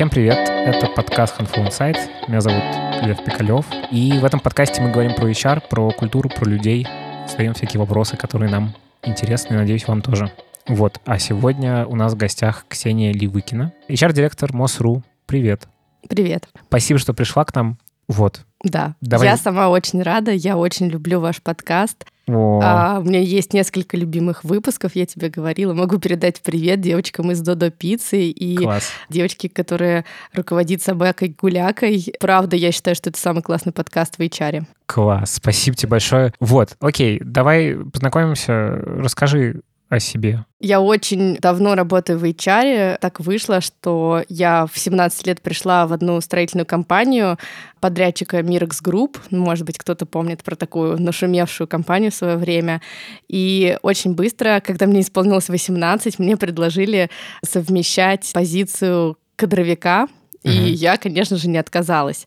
[0.00, 1.98] Всем привет, это подкаст Handful Insight.
[2.26, 2.62] Меня зовут
[3.02, 3.66] Лев Пикалев.
[3.90, 6.86] И в этом подкасте мы говорим про HR, про культуру, про людей.
[7.28, 10.32] Задаем всякие вопросы, которые нам интересны, и, надеюсь, вам тоже.
[10.66, 15.02] Вот, а сегодня у нас в гостях Ксения Ливыкина, HR-директор МОСРУ.
[15.26, 15.68] Привет.
[16.08, 16.48] Привет.
[16.68, 17.76] Спасибо, что пришла к нам.
[18.08, 18.46] Вот.
[18.62, 19.28] Да, Давай.
[19.28, 22.04] я сама очень рада, я очень люблю ваш подкаст.
[22.28, 25.72] О, А, у меня есть несколько любимых выпусков, я тебе говорила.
[25.74, 28.90] Могу передать привет девочкам из Додо Пиццы и класс.
[29.08, 32.12] девочке, которая руководит собакой Гулякой.
[32.20, 34.64] Правда, я считаю, что это самый классный подкаст в HR.
[34.86, 36.32] Класс, спасибо тебе большое.
[36.38, 38.76] Вот, окей, давай познакомимся.
[38.84, 40.44] Расскажи о себе.
[40.62, 42.98] Я очень давно работаю в HR.
[43.00, 47.38] Так вышло, что я в 17 лет пришла в одну строительную компанию
[47.80, 48.40] подрядчика
[48.84, 49.16] Group.
[49.30, 52.82] Ну, Может быть, кто-то помнит про такую нашумевшую компанию в свое время.
[53.26, 57.08] И очень быстро, когда мне исполнилось 18, мне предложили
[57.42, 60.08] совмещать позицию кадровика.
[60.42, 60.64] И Мгм.
[60.66, 62.26] я, конечно же, не отказалась.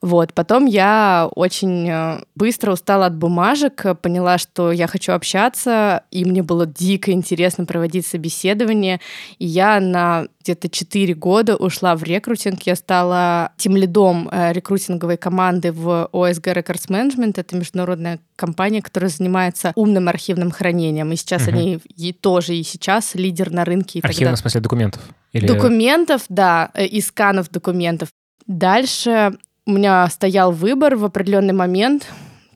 [0.00, 0.32] Вот.
[0.32, 6.24] Потом я очень э, быстро устала от бумажек, э, поняла, что я хочу общаться, и
[6.24, 9.00] мне было дико интересно проводить собеседование.
[9.38, 12.62] И я на где-то 4 года ушла в рекрутинг.
[12.62, 17.34] Я стала тимлидом э, рекрутинговой команды в ОСГ Records Management.
[17.36, 21.10] Это международная компания, которая занимается умным архивным хранением.
[21.12, 21.54] И сейчас Мгм.
[21.54, 23.98] они и тоже и сейчас лидер на рынке.
[23.98, 24.36] И так Архивно, далее.
[24.36, 25.02] в смысле, документов?
[25.32, 25.46] Или...
[25.46, 28.08] Документов, да, и сканов документов.
[28.46, 29.32] Дальше
[29.68, 32.06] у меня стоял выбор в определенный момент,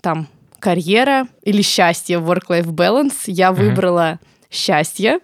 [0.00, 3.24] там, карьера или счастье, work-life balance.
[3.26, 3.60] Я Мгм.
[3.66, 4.18] выбрала
[4.50, 5.18] счастье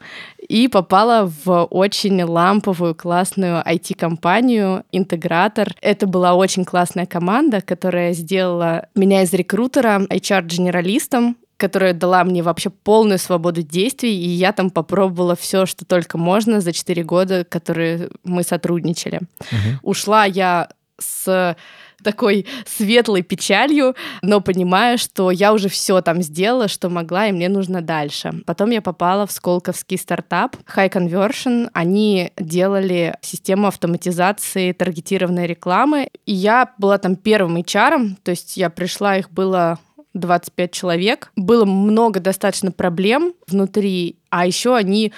[0.48, 5.74] и попала в очень ламповую, классную IT-компанию, интегратор.
[5.80, 12.68] Это была очень классная команда, которая сделала меня из рекрутера HR-генералистом, которая дала мне вообще
[12.68, 18.10] полную свободу действий, и я там попробовала все, что только можно за 4 года, которые
[18.24, 19.20] мы сотрудничали.
[19.50, 19.80] Мгм.
[19.82, 20.68] Ушла я
[20.98, 21.56] с
[22.02, 27.48] такой светлой печалью, но понимая, что я уже все там сделала, что могла, и мне
[27.48, 28.32] нужно дальше.
[28.46, 31.70] Потом я попала в сколковский стартап High Conversion.
[31.72, 38.70] Они делали систему автоматизации таргетированной рекламы, и я была там первым HR, то есть я
[38.70, 39.78] пришла, их было
[40.14, 41.32] 25 человек.
[41.36, 45.12] Было много достаточно проблем внутри, а еще они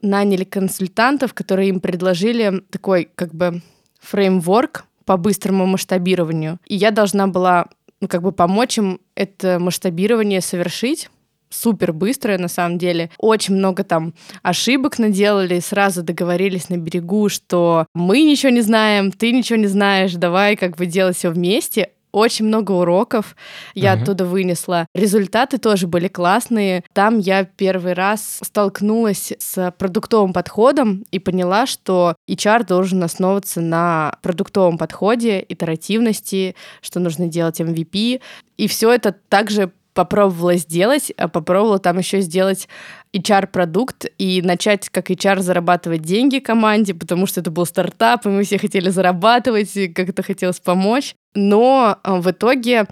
[0.00, 3.62] наняли консультантов, которые им предложили такой как бы
[4.00, 6.58] фреймворк по быстрому масштабированию.
[6.66, 7.66] И я должна была
[8.00, 11.08] ну, как бы помочь им это масштабирование совершить
[11.52, 13.10] супер быстрое на самом деле.
[13.18, 19.32] Очень много там ошибок наделали, сразу договорились на берегу, что мы ничего не знаем, ты
[19.32, 21.90] ничего не знаешь, давай как бы делать все вместе.
[22.12, 23.34] Очень много уроков
[23.74, 24.02] я Мгм.
[24.02, 24.86] оттуда вынесла.
[24.94, 26.84] Результаты тоже были классные.
[26.92, 34.16] Там я первый раз столкнулась с продуктовым подходом и поняла, что HR должен основываться на
[34.22, 38.20] продуктовом подходе, итеративности, что нужно делать MVP.
[38.58, 42.68] И все это также попробовала сделать, а попробовала там еще сделать
[43.14, 48.44] HR-продукт и начать как HR зарабатывать деньги команде, потому что это был стартап, и мы
[48.44, 51.14] все хотели зарабатывать, и как-то хотелось помочь.
[51.34, 52.86] Но а, в итоге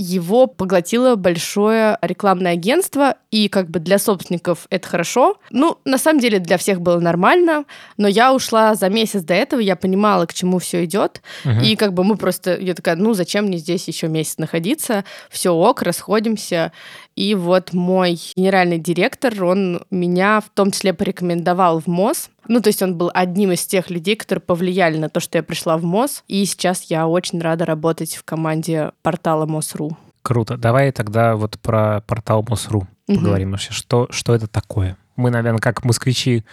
[0.00, 5.38] его поглотило большое рекламное агентство, и как бы для собственников это хорошо.
[5.50, 7.64] Ну, на самом деле для всех было нормально,
[7.96, 11.60] но я ушла за месяц до этого, я понимала, к чему все идет, Мгм.
[11.60, 15.50] и как бы мы просто, я такая, ну зачем мне здесь еще месяц находиться, все
[15.50, 16.72] ок, расходимся.
[17.14, 22.28] И вот мой генеральный директор, он меня в том числе порекомендовал в МОЗ.
[22.48, 25.42] Ну, то есть он был одним из тех людей, которые повлияли на то, что я
[25.42, 26.24] пришла в МОЗ.
[26.28, 29.96] И сейчас я очень рада работать в команде портала МОЗ.ру.
[30.22, 30.56] Круто.
[30.56, 33.18] Давай тогда вот про портал МОСРУ Мгм.
[33.18, 33.72] поговорим вообще.
[33.72, 34.96] Что, что это такое?
[35.16, 36.44] Мы, наверное, как москвичи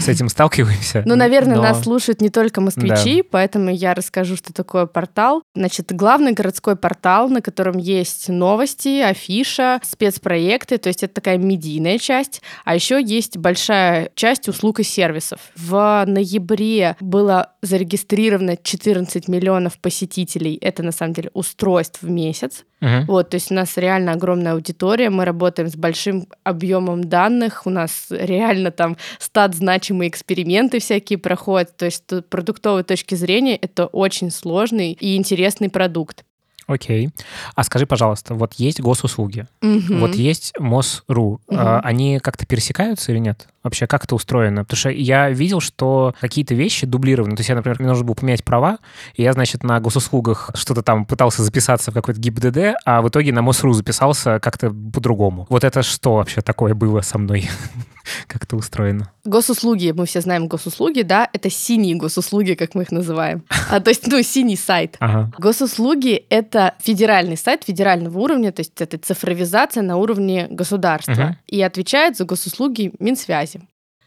[0.00, 1.02] с этим сталкиваемся.
[1.04, 5.42] Ну, наверное, но- нас слушают не только москвичи, поэтому я расскажу, что такое портал.
[5.54, 11.98] Значит, главный городской портал, на котором есть новости, афиша, спецпроекты, то есть это такая медийная
[11.98, 12.42] часть.
[12.64, 15.40] А еще есть большая часть услуг и сервисов.
[15.56, 20.56] В ноябре было зарегистрировано 14 миллионов посетителей.
[20.60, 22.64] Это, на самом деле, устройств в месяц.
[22.82, 23.04] Мгм.
[23.06, 27.70] Вот, то есть у нас реально огромная аудитория, мы работаем с большим объемом данных, у
[27.70, 33.86] нас реально там стат значимые эксперименты всякие проходят, то есть с продуктовой точки зрения это
[33.86, 36.24] очень сложный и интересный продукт.
[36.66, 37.10] Окей.
[37.54, 40.00] А скажи, пожалуйста, вот есть госуслуги, Мгм.
[40.00, 41.40] вот есть МОСРУ.
[41.48, 41.58] Мгм.
[41.60, 43.46] А, Они как-то пересекаются или нет?
[43.62, 44.64] Вообще, как это устроено?
[44.64, 47.36] Потому что я видел, что какие-то вещи дублированы.
[47.36, 48.78] То есть я, например, мне нужно было поменять права,
[49.14, 53.32] и я, значит, на госуслугах что-то там пытался записаться в какой-то ГИБДД, а в итоге
[53.32, 55.46] на МОСРУ записался как-то по-другому.
[55.48, 57.48] Вот это что вообще такое было со мной?
[58.26, 59.10] как это устроено?
[59.24, 63.44] Госуслуги, мы все знаем госуслуги, да, это синие госуслуги, как мы их называем.
[63.70, 64.96] А, то есть, ну, синий сайт.
[65.00, 65.32] Ага.
[65.38, 71.12] Госуслуги— это федеральный сайт федерального уровня, то есть это цифровизация на уровне государства.
[71.12, 71.36] Мгм.
[71.46, 73.51] И отвечает за госуслуги Минсвязи,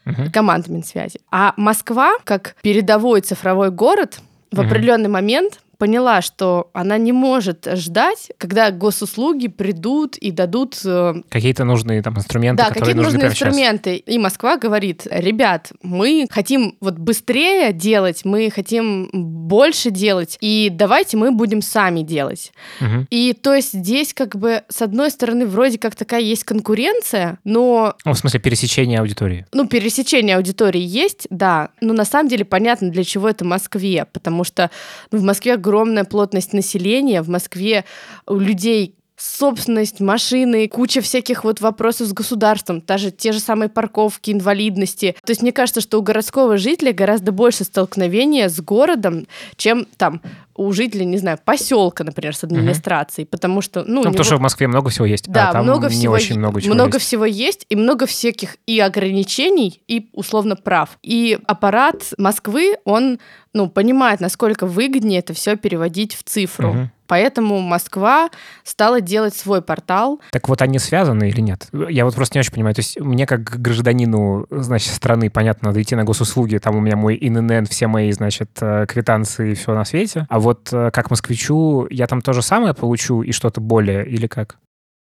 [0.06, 0.30] Мгм.
[0.30, 1.20] команда Минсвязи.
[1.30, 4.20] А Москва, как передовой цифровой город,
[4.52, 4.66] в Мгм.
[4.68, 11.64] определенный момент поняла, что она не может ждать, когда госуслуги придут и дадут э, Какие-то
[11.64, 13.48] нужные там инструменты, да, которые какие нужны нужны прямо сейчас.
[13.48, 13.96] инструменты.
[13.96, 21.16] И Москва говорит, ребят, мы хотим вот быстрее делать, мы хотим больше делать, и давайте
[21.16, 22.52] мы будем сами делать.
[22.80, 23.06] Мгм.
[23.10, 27.94] И то есть здесь как бы с одной стороны вроде как такая есть конкуренция, но
[28.04, 29.46] Ну, в смысле, пересечение аудитории.
[29.52, 34.44] ну, пересечение аудитории есть, да, но на самом деле понятно, для чего это Москве, потому
[34.44, 34.70] что
[35.10, 37.84] ну, в Москве огромная плотность населения, в Москве
[38.26, 44.30] у людей собственность, машины, куча всяких вот вопросов с государством, даже те же самые парковки,
[44.30, 45.16] инвалидности.
[45.24, 49.26] То есть мне кажется, что у городского жителя гораздо больше столкновения с городом,
[49.56, 50.20] чем там
[50.54, 54.36] у жителя, не знаю, поселка, например, с администрацией, потому что, ну, Ну, потому него- что
[54.36, 56.74] в Москве много всего есть, да, а там много не всего, очень е- много чего
[56.74, 57.06] много есть.
[57.06, 60.98] всего есть, и много всяких и ограничений, и условно прав.
[61.02, 63.18] И аппарат Москвы, он,
[63.52, 66.68] ну, понимает, насколько выгоднее это все переводить в цифру.
[66.72, 66.90] Мгм.
[67.06, 68.30] Поэтому Москва
[68.64, 70.20] стала делать свой портал.
[70.32, 71.68] Так вот, они связаны или нет?
[71.88, 72.74] Я вот просто не очень понимаю.
[72.74, 76.96] То есть мне как гражданину, значит, страны, понятно, надо идти на госуслуги, там у меня
[76.96, 80.26] мой ИНН, все мои, значит, э, квитанции и все на свете.
[80.28, 84.26] А вот э, как москвичу, я там то же самое получу и что-то более, или
[84.26, 84.58] как?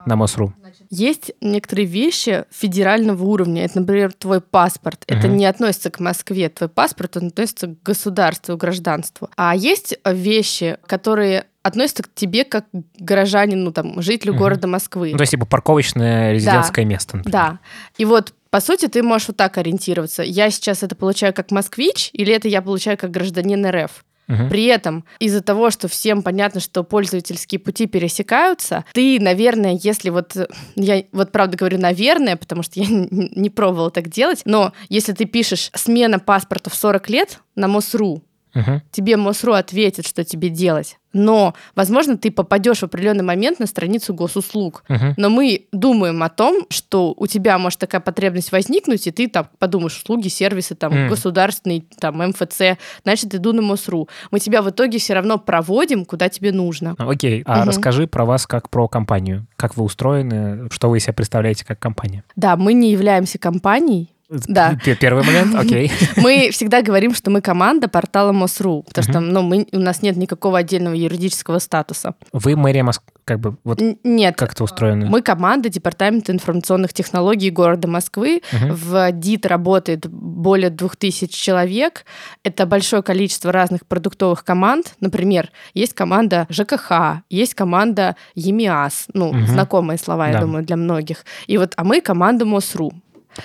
[0.05, 0.53] На МОСРУ.
[0.89, 3.65] Есть некоторые вещи федерального уровня.
[3.65, 5.03] Это, например, твой паспорт.
[5.07, 5.35] Это Мгм.
[5.35, 6.47] не относится к Москве.
[6.47, 9.29] Твой паспорт он относится к государству, к гражданству.
[9.35, 14.39] А есть вещи, которые относятся к тебе как к горожанину, там, жителю Мгм.
[14.41, 15.11] города Москвы.
[15.11, 17.31] Ну, то есть, типа, парковочное резидентское место, например.
[17.31, 17.59] Да.
[17.97, 20.23] И вот, по сути, ты можешь вот так ориентироваться.
[20.23, 24.03] Я сейчас это получаю как москвич, или это я получаю как гражданин РФ.
[24.27, 24.49] Мгм.
[24.49, 30.35] При этом из-за того, что всем понятно, что пользовательские пути пересекаются, ты, наверное, если вот
[30.37, 35.13] э, я вот правда говорю наверное, потому что я не пробовала так делать, но если
[35.13, 38.21] ты пишешь смена паспорта в 40 лет на МОСРУ,
[38.53, 38.81] Мгм.
[38.91, 40.97] тебе МОСРУ ответит, что тебе делать.
[41.11, 44.83] Но, возможно, ты попадешь в определенный момент на страницу госуслуг.
[44.89, 45.15] Мгм.
[45.17, 49.47] Но мы думаем о том, что у тебя может такая потребность возникнуть, и ты там
[49.57, 51.09] подумаешь, услуги, сервисы, там, М.
[51.09, 54.07] государственный, там, МФЦ, значит, иду на МОСРУ.
[54.29, 56.95] Мы тебя в итоге все равно проводим, куда тебе нужно.
[56.99, 57.67] Ну, Окей, а Мгм.
[57.69, 59.47] расскажи про вас как про компанию.
[59.55, 62.23] Как вы устроены, что вы из себя представляете как компания?
[62.35, 64.11] Да, мы не являемся компанией.
[64.29, 64.77] Да.
[64.99, 65.91] Первый момент, окей.
[66.17, 70.17] Мы всегда говорим, что мы команда портала МОСРУ, потому что ну, мы, у нас нет
[70.17, 72.13] никакого отдельного юридического статуса.
[72.31, 75.07] Вы мэрия Москвы, как бы, вот Нет, как это устроено?
[75.07, 78.41] Мы команда Департамента информационных технологий города Москвы.
[78.51, 78.73] Мгм.
[78.73, 82.05] В ДИТ работает более 2000 человек.
[82.43, 84.93] Это большое количество разных продуктовых команд.
[84.99, 89.07] Например, есть команда ЖКХ, есть команда ЕМИАС.
[89.13, 89.47] Ну, Мгм.
[89.47, 90.41] знакомые слова, я Да.
[90.41, 91.25] думаю, для многих.
[91.47, 92.91] И вот, а мы команда МОСРУ.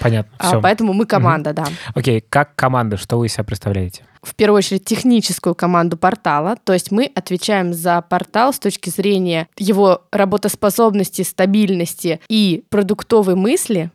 [0.00, 0.60] Понятно, А, все.
[0.60, 1.66] поэтому мы команда, да.
[1.94, 4.02] Окей, как команда, что вы из себя представляете?
[4.22, 9.48] в первую очередь техническую команду портала, то есть мы отвечаем за портал с точки зрения
[9.58, 13.90] его работоспособности, стабильности и продуктовой мысли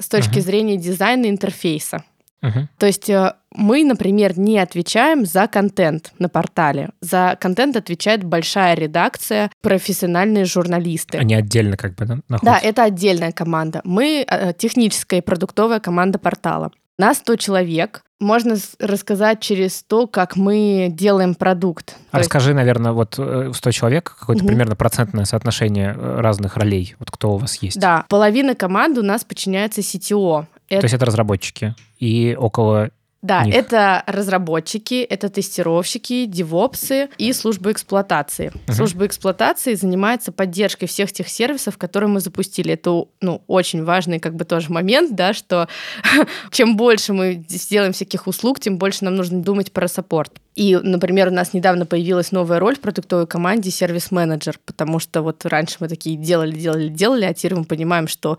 [0.00, 0.40] с точки Мгм.
[0.40, 2.02] зрения дизайна интерфейса.
[2.42, 2.68] Мгм.
[2.78, 6.90] То есть э, мы, например, не отвечаем за контент на портале.
[7.00, 11.18] За контент отвечает большая редакция, профессиональные журналисты.
[11.18, 12.66] Они отдельно как бы да, Да, находятся?
[12.66, 13.80] это отдельная команда.
[13.84, 16.70] Мы э, техническая и продуктовая команда портала.
[16.98, 18.02] Нас 100 человек.
[18.20, 21.96] Можно рассказать через то, как мы делаем продукт.
[22.10, 24.48] А То есть- расскажи, наверное, вот э, 100 человек, какое-то Мгм.
[24.48, 27.80] примерно процентное соотношение э, разных ролей, вот кто у вас есть.
[27.80, 30.46] Да, половина команды у нас подчиняется CTO.
[30.68, 31.74] То есть это разработчики.
[31.98, 32.90] И около...
[33.22, 33.54] Да, них.
[33.54, 38.52] это разработчики, это тестировщики, девопсы и служба эксплуатации.
[38.66, 38.74] Мгм.
[38.74, 42.74] Служба эксплуатации занимается поддержкой всех тех сервисов, которые мы запустили.
[42.74, 45.68] Это ну, очень важный как бы тоже момент, да, что
[46.50, 50.34] чем больше мы сделаем всяких услуг, тем больше нам нужно думать про саппорт.
[50.54, 55.46] И, например, у нас недавно появилась новая роль в продуктовой команде сервис-менеджер, потому что вот
[55.46, 58.38] раньше мы такие делали, делали, делали, а теперь мы понимаем, что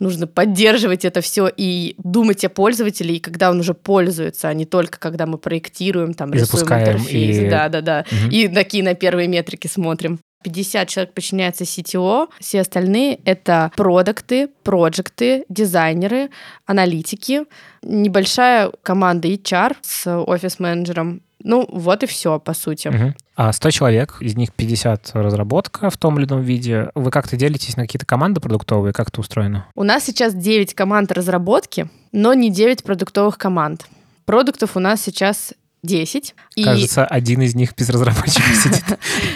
[0.00, 4.64] нужно поддерживать это все и думать о пользователе, и когда он уже пользуется, а не
[4.64, 7.38] только когда мы проектируем, там, И рисуем интерфейс.
[7.38, 8.04] и- Да, да, да.
[8.10, 8.30] Мгм.
[8.30, 10.18] И такие на первые метрики смотрим.
[10.44, 16.28] 50 человек подчиняется CTO, все остальные— это продукты, проекты, дизайнеры,
[16.66, 17.42] аналитики,
[17.82, 22.88] небольшая команда HR с офис-менеджером, ну, вот и все, по сути.
[22.88, 23.14] Угу.
[23.36, 26.90] А 100 человек, из них 50 разработка в том или ином виде.
[26.94, 28.92] Вы как-то делитесь на какие-то команды продуктовые?
[28.92, 29.66] Как это устроено?
[29.74, 33.86] У нас сейчас 9 команд разработки, но не 9 продуктовых команд.
[34.24, 35.52] Продуктов у нас сейчас
[35.82, 36.34] 10.
[36.64, 37.14] Кажется, и...
[37.14, 38.84] один из них без разработчиков сидит.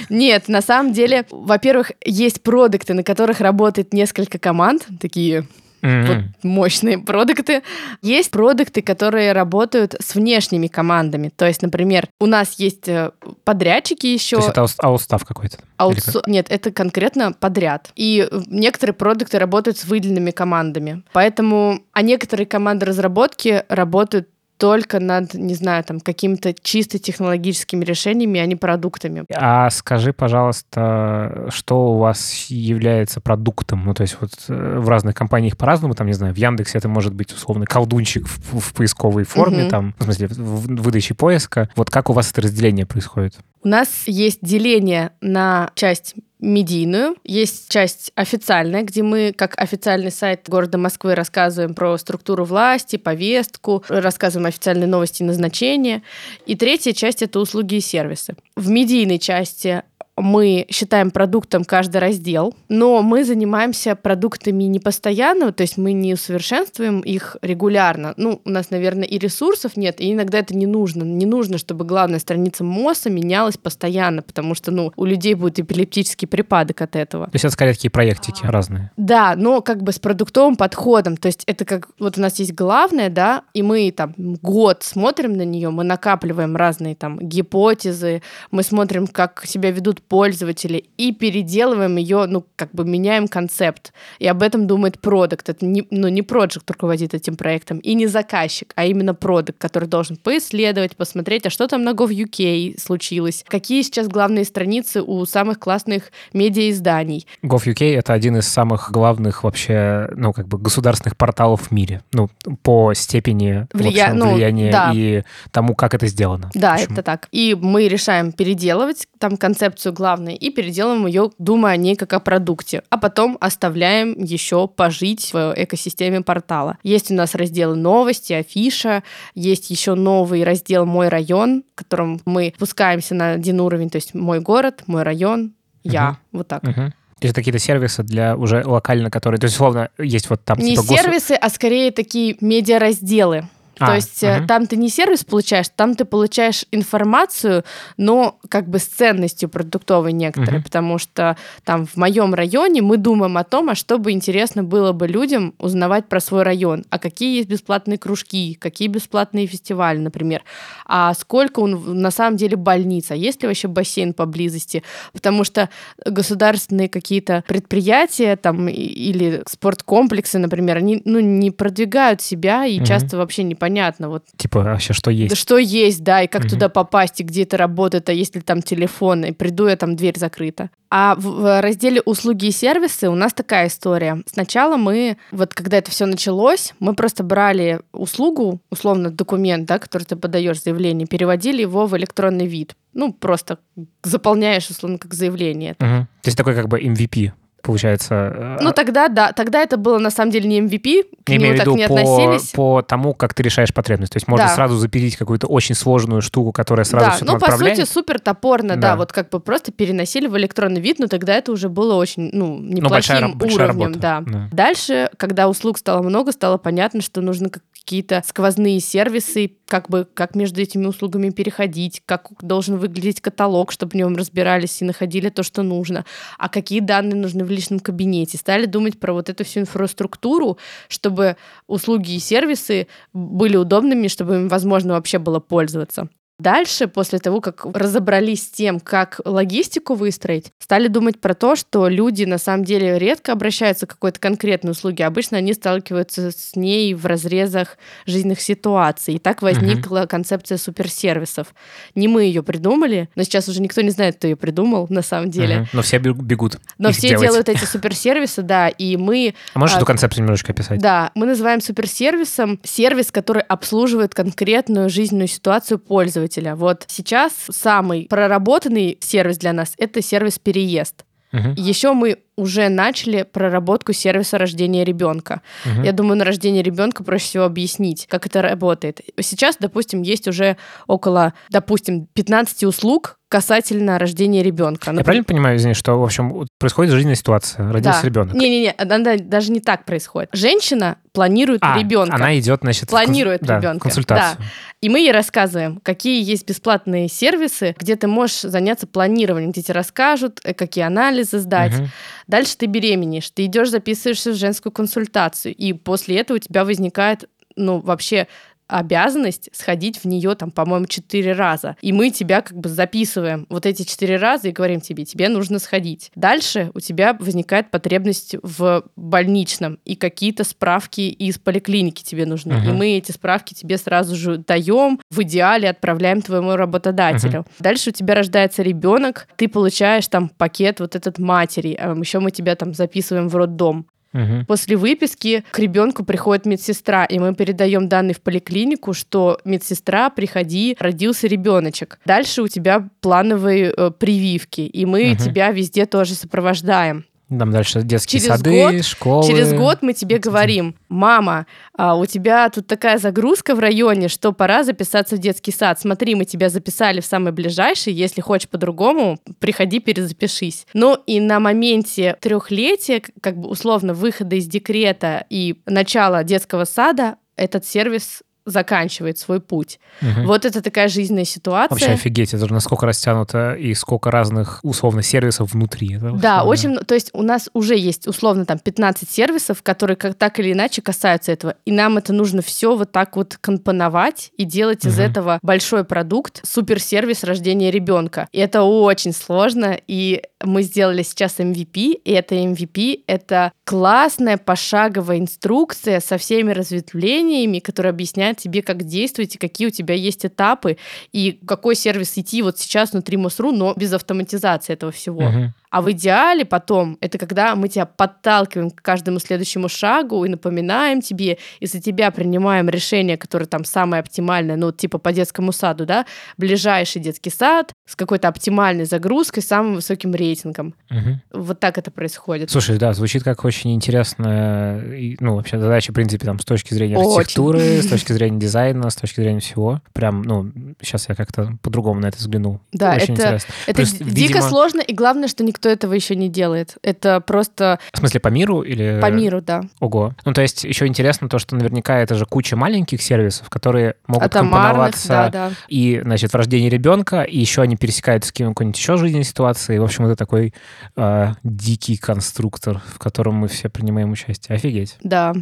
[0.08, 5.46] Нет, на самом деле, во-первых, есть продукты, на которых работает несколько команд, такие
[5.82, 6.06] Mm-hmm.
[6.06, 7.62] Вот мощные продукты.
[8.02, 11.30] Есть продукты, которые работают с внешними командами.
[11.34, 13.10] То есть, например, у нас есть э,
[13.44, 14.36] подрядчики еще.
[14.36, 15.58] То есть это аутстав какой-то?
[15.76, 16.12] Аутс...
[16.12, 16.26] Как?
[16.26, 17.90] Нет, это конкретно подряд.
[17.96, 21.02] И некоторые продукты работают с выделенными командами.
[21.12, 24.28] Поэтому, а некоторые команды разработки работают
[24.60, 29.24] только над, не знаю, там, какими-то чисто технологическими решениями, а не продуктами.
[29.34, 33.86] А скажи, пожалуйста, что у вас является продуктом?
[33.86, 36.88] Ну, то есть вот э, в разных компаниях по-разному, там, не знаю, в Яндексе это
[36.88, 39.70] может быть, условно, колдунчик в, в поисковой форме, угу.
[39.70, 41.70] там, в смысле, в выдаче поиска.
[41.74, 43.38] Вот как у вас это разделение происходит?
[43.62, 50.48] У нас есть деление на часть медийную, есть часть официальная, где мы, как официальный сайт
[50.48, 56.02] города Москвы, рассказываем про структуру власти, повестку, рассказываем официальные новости и назначения.
[56.46, 58.34] И третья часть— это услуги и сервисы.
[58.56, 59.82] В медийной части
[60.20, 66.14] мы считаем продуктом каждый раздел, но мы занимаемся продуктами не постоянно, то есть мы не
[66.14, 68.14] усовершенствуем их регулярно.
[68.16, 71.02] Ну, у нас, наверное, и ресурсов нет, и иногда это не нужно.
[71.02, 76.28] Не нужно, чтобы главная страница МОСа менялась постоянно, потому что, ну, у людей будет эпилептический
[76.28, 77.26] припадок от этого.
[77.26, 78.90] То есть это скорее такие проектики разные.
[78.96, 81.16] Да, но как бы с продуктовым подходом.
[81.16, 85.34] То есть это как, вот у нас есть главное, да, и мы там год смотрим
[85.34, 91.96] на нее, мы накапливаем разные там гипотезы, мы смотрим, как себя ведут пользователи и переделываем
[91.96, 93.92] ее, ну, как бы меняем концепт.
[94.18, 95.48] И об этом думает продукт.
[95.48, 99.88] Это не, ну, не проект руководит этим проектом, и не заказчик, а именно продукт, который
[99.88, 105.60] должен поисследовать, посмотреть, а что там на Gov.uk случилось, какие сейчас главные страницы у самых
[105.60, 107.28] классных медиаизданий.
[107.44, 112.28] Gov.uk— это один из самых главных вообще, ну, как бы государственных порталов в мире, ну,
[112.62, 114.06] по степени Влия...
[114.06, 114.90] общем, ну, влияния да.
[114.92, 116.50] и тому, как это сделано.
[116.54, 117.28] Да, это так.
[117.30, 122.20] И мы решаем переделывать там концепцию главной и переделываем ее, думая о ней как о
[122.20, 126.78] продукте, а потом оставляем еще пожить в экосистеме портала.
[126.82, 129.02] Есть у нас разделы новости, афиша,
[129.34, 134.14] есть еще новый раздел «Мой район», в котором мы спускаемся на один уровень, то есть
[134.14, 135.52] «Мой город», «Мой район»,
[135.84, 136.38] «Я», угу.
[136.38, 136.64] вот так.
[136.64, 136.72] Угу.
[137.20, 139.38] То есть какие-то сервисы для уже локально, которые...
[139.38, 140.58] То есть, условно, есть вот там...
[140.58, 141.38] Не типа, сервисы, гос...
[141.42, 143.44] а скорее такие медиаразделы.
[143.80, 144.46] А, То есть угу.
[144.46, 147.64] там ты не сервис получаешь, там ты получаешь информацию,
[147.96, 150.64] но как бы с ценностью продуктовой некоторой, угу.
[150.64, 154.92] потому что там в моем районе мы думаем о том, а что бы интересно было
[154.92, 160.42] бы людям узнавать про свой район, а какие есть бесплатные кружки, какие бесплатные фестивали, например,
[160.84, 164.82] а сколько он на самом деле больниц, а есть ли вообще бассейн поблизости,
[165.14, 165.70] потому что
[166.04, 172.86] государственные какие-то предприятия там или спорткомплексы, например, они ну, не продвигают себя и угу.
[172.86, 174.08] часто вообще не понимают, непонятно.
[174.08, 174.24] Вот.
[174.36, 175.30] Типа вообще что есть?
[175.30, 176.50] Да что есть, да, и как угу.
[176.50, 179.96] туда попасть, и где это работает, а есть ли там телефон, и приду я, там
[179.96, 180.70] дверь закрыта.
[180.90, 184.22] А в разделе услуги и сервисы у нас такая история.
[184.26, 190.02] Сначала мы, вот когда это все началось, мы просто брали услугу, условно документ, да, который
[190.02, 192.74] ты подаешь заявление, переводили его в электронный вид.
[192.92, 193.58] Ну, просто
[194.02, 195.76] заполняешь, условно, как заявление.
[195.78, 196.06] Угу.
[196.22, 197.32] То есть такой как бы MVP
[197.62, 198.14] получается.
[198.14, 199.32] Э, ну, тогда, да.
[199.32, 202.50] Тогда это было, на самом деле, не MVP, к Я нему так не по, относились.
[202.50, 204.12] по тому, как ты решаешь потребность.
[204.12, 204.54] То есть можно да.
[204.54, 207.12] сразу запилить какую-то очень сложную штуку, которая сразу да.
[207.16, 208.90] все ну, по сути, супер топорно, да.
[208.90, 208.96] да.
[208.96, 212.58] Вот как бы просто переносили в электронный вид, но тогда это уже было очень, ну,
[212.58, 213.38] неплохим ну, большая, уровнем.
[213.38, 213.98] Большая работа.
[213.98, 214.22] Да.
[214.26, 214.48] да.
[214.52, 220.34] Дальше, когда услуг стало много, стало понятно, что нужно какие-то сквозные сервисы, как бы как
[220.34, 225.44] между этими услугами переходить, как должен выглядеть каталог, чтобы в нем разбирались и находили то,
[225.44, 226.04] что нужно,
[226.38, 228.36] а какие данные нужны в личном кабинете.
[228.36, 230.58] Стали думать про вот эту всю инфраструктуру,
[230.88, 231.36] чтобы
[231.68, 236.08] услуги и сервисы были удобными, чтобы им возможно вообще было пользоваться.
[236.40, 241.88] Дальше, после того, как разобрались с тем, как логистику выстроить, стали думать про то, что
[241.88, 245.04] люди на самом деле редко обращаются к какой-то конкретной услуге.
[245.04, 249.14] Обычно они сталкиваются с ней в разрезах жизненных ситуаций.
[249.14, 250.06] И так возникла uh-huh.
[250.06, 251.54] концепция суперсервисов.
[251.94, 255.30] Не мы ее придумали, но сейчас уже никто не знает, кто ее придумал на самом
[255.30, 255.56] деле.
[255.56, 255.66] Uh-huh.
[255.74, 256.58] Но все бегут.
[256.78, 257.22] Но все делать.
[257.22, 259.34] делают эти суперсервисы, да, и мы...
[259.52, 260.80] А можешь а, эту концепцию немножечко описать?
[260.80, 266.54] Да, мы называем суперсервисом сервис, который обслуживает конкретную жизненную ситуацию пользователя пользователя.
[266.54, 271.04] Вот сейчас самый проработанный сервис для нас— это сервис «Переезд».
[271.32, 271.54] Мгм.
[271.56, 275.42] Еще мы уже начали проработку сервиса рождения ребенка.
[275.64, 275.84] Мгм.
[275.84, 279.00] Я думаю, на рождение ребенка проще всего объяснить, как это работает.
[279.20, 280.56] Сейчас, допустим, есть уже
[280.88, 284.90] около, допустим, 15 услуг касательно рождения ребенка.
[284.90, 288.06] Я правильно понимаю, извини, что, в общем, происходит жизненная ситуация, родился Да.
[288.06, 288.34] ребенок.
[288.34, 290.30] Не-не-не, она даже не так происходит.
[290.32, 292.16] Женщина планирует А, ребенка.
[292.16, 294.44] она идет, значит, в конс- Планирует да, ребенка, консультацию.
[294.80, 299.74] И мы ей рассказываем, какие есть бесплатные сервисы, где ты можешь заняться планированием, где тебе
[299.74, 301.72] расскажут, э, какие анализы сдать.
[301.78, 301.88] Мгм.
[302.26, 307.28] Дальше ты беременеешь, ты идешь, записываешься в женскую консультацию, и после этого у тебя возникает,
[307.54, 308.26] ну, вообще
[308.70, 311.76] обязанность сходить в нее там, по-моему, четыре раза.
[311.80, 315.58] И мы тебя как бы записываем вот эти четыре раза и говорим тебе, тебе нужно
[315.58, 316.10] сходить.
[316.14, 322.54] Дальше у тебя возникает потребность в больничном, и какие-то справки из поликлиники тебе нужны.
[322.54, 322.68] Мгм.
[322.68, 327.44] И мы эти справки тебе сразу же даем, в идеале отправляем твоему работодателю.
[327.58, 332.30] Дальше у тебя рождается ребенок, ты получаешь там пакет вот этот матери, а еще мы
[332.30, 333.86] тебя там записываем в роддом.
[334.12, 334.44] Мгм.
[334.46, 340.76] После выписки к ребенку приходит медсестра, и мы передаем данные в поликлинику, что медсестра, приходи,
[340.80, 342.00] родился ребеночек.
[342.04, 345.16] Дальше у тебя плановые э, прививки, и мы Мгм.
[345.18, 347.04] тебя везде тоже сопровождаем.
[347.38, 349.26] Там дальше детские Через сады, год- школы.
[349.26, 351.46] Через год мы тебе говорим, мама,
[351.78, 355.80] а, у тебя тут такая загрузка в районе, что пора записаться в детский сад.
[355.80, 360.66] Смотри, мы тебя записали в самый ближайший, если хочешь по-другому, приходи, перезапишись.
[360.74, 367.16] Ну и на моменте трехлетия, как бы условно выхода из декрета и начала детского сада,
[367.36, 369.78] этот сервис заканчивает свой путь.
[370.00, 370.26] Мгм.
[370.26, 371.70] Вот это такая жизненная ситуация.
[371.70, 375.96] Вообще офигеть, это же насколько растянуто и сколько разных, условно, сервисов внутри.
[375.96, 380.14] этого Да, очень, то есть у нас уже есть условно там 15 сервисов, которые как
[380.14, 384.44] так или иначе касаются этого, и нам это нужно все вот так вот компоновать и
[384.44, 385.02] делать из Мгм.
[385.10, 388.28] этого большой продукт, суперсервис рождения ребенка.
[388.32, 395.18] И это очень сложно, и мы сделали сейчас MVP, и это MVP— это классная пошаговая
[395.18, 400.76] инструкция со всеми разветвлениями, которая объясняет тебе, как действовать, и какие у тебя есть этапы,
[401.12, 405.22] и какой сервис идти вот сейчас внутри МОСРУ, но без автоматизации этого всего.
[405.22, 405.54] Мгм.
[405.70, 411.00] А в идеале потом это когда мы тебя подталкиваем к каждому следующему шагу и напоминаем
[411.00, 415.86] тебе, и за тебя принимаем решение, которое там самое оптимальное, ну, типа по детскому саду,
[415.86, 420.74] да, ближайший детский сад с какой-то оптимальной загрузкой, самым высоким рейтингом.
[420.90, 421.22] Мгм.
[421.32, 422.50] Вот так это происходит.
[422.50, 426.96] Слушай, да, звучит как очень интересная, ну, вообще задача, в принципе, там, с точки зрения
[426.98, 427.16] Очень.
[427.20, 429.80] архитектуры, с точки зрения дизайна, с точки зрения всего.
[429.92, 432.60] Прям, ну, сейчас я как-то по-другому на это взглянул.
[432.72, 433.54] Да, Очень это, интересно.
[433.66, 436.76] это Плюс, ди- видимо- дико сложно, и главное, что никто этого еще не делает.
[436.82, 438.98] Это просто В смысле, по миру или...
[439.00, 439.62] по миру, да.
[439.80, 440.14] Ого.
[440.24, 444.26] Ну, то есть еще интересно то, что наверняка это же куча маленьких сервисов, которые могут
[444.26, 445.50] Атомарных, компоноваться да, да.
[445.68, 449.78] и, значит, в рождении ребенка, и еще они пересекаются с какой-нибудь еще жизненной ситуацией.
[449.78, 450.54] В общем, это такой
[450.96, 454.56] э, дикий конструктор, в котором мы все принимаем участие.
[454.56, 454.96] Офигеть.
[455.02, 455.34] Да.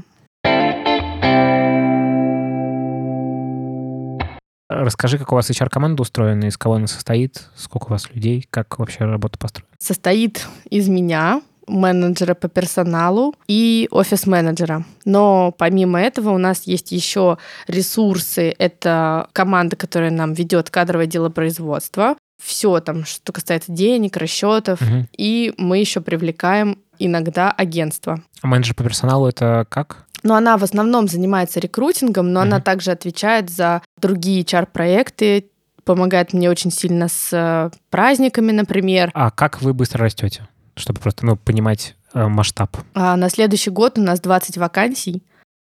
[4.69, 8.79] Расскажи, как у вас HR-команда устроена, из кого она состоит, сколько у вас людей, как
[8.79, 9.69] вообще работа построена.
[9.79, 14.85] состоит из меня, менеджера по персоналу и офис-менеджера.
[15.05, 18.55] Но помимо этого у нас есть еще ресурсы.
[18.59, 22.17] Это команда, которая нам ведет кадровое дело производства.
[22.43, 24.81] Все там, что касается денег, расчетов.
[24.81, 25.09] Мгм.
[25.17, 28.23] И мы еще привлекаем иногда агентство.
[28.41, 30.07] А менеджер по персоналу это как?
[30.23, 32.65] Но она в основном занимается рекрутингом, но она Мгм.
[32.65, 35.51] также отвечает за другие HR-проекты,
[35.85, 39.11] помогает мне очень сильно с э, праздниками, например.
[39.15, 40.47] А как вы быстро растете?
[40.77, 42.77] Чтобы просто, ну, понимать э, масштаб.
[42.95, 45.23] А на следующий год у нас 20 вакансий.